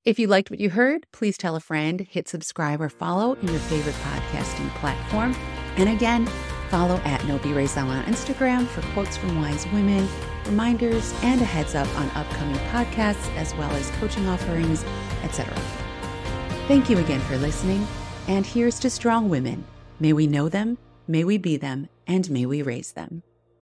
If 0.06 0.20
you 0.20 0.28
liked 0.28 0.52
what 0.52 0.60
you 0.60 0.70
heard, 0.70 1.04
please 1.10 1.36
tell 1.36 1.56
a 1.56 1.60
friend, 1.60 2.00
hit 2.00 2.28
subscribe 2.28 2.80
or 2.80 2.88
follow 2.88 3.32
in 3.32 3.48
your 3.48 3.58
favorite 3.58 3.96
podcasting 3.96 4.72
platform. 4.76 5.34
And 5.78 5.88
again, 5.88 6.26
follow 6.70 6.98
at 6.98 7.26
No 7.26 7.38
Be 7.38 7.52
Raised 7.52 7.76
on 7.76 8.04
Instagram 8.04 8.68
for 8.68 8.82
quotes 8.92 9.16
from 9.16 9.40
wise 9.40 9.66
women, 9.72 10.08
reminders, 10.44 11.12
and 11.24 11.40
a 11.42 11.44
heads 11.44 11.74
up 11.74 11.88
on 11.98 12.08
upcoming 12.10 12.54
podcasts, 12.68 13.34
as 13.34 13.52
well 13.56 13.70
as 13.72 13.90
coaching 13.98 14.28
offerings, 14.28 14.84
etc. 15.24 15.52
Thank 16.68 16.88
you 16.88 16.98
again 16.98 17.20
for 17.22 17.36
listening. 17.38 17.84
And 18.28 18.46
here's 18.46 18.78
to 18.78 18.90
strong 18.90 19.28
women. 19.28 19.64
May 19.98 20.12
we 20.12 20.28
know 20.28 20.48
them, 20.48 20.78
may 21.08 21.24
we 21.24 21.36
be 21.36 21.56
them, 21.56 21.88
and 22.06 22.30
may 22.30 22.46
we 22.46 22.62
raise 22.62 22.92
them. 22.92 23.24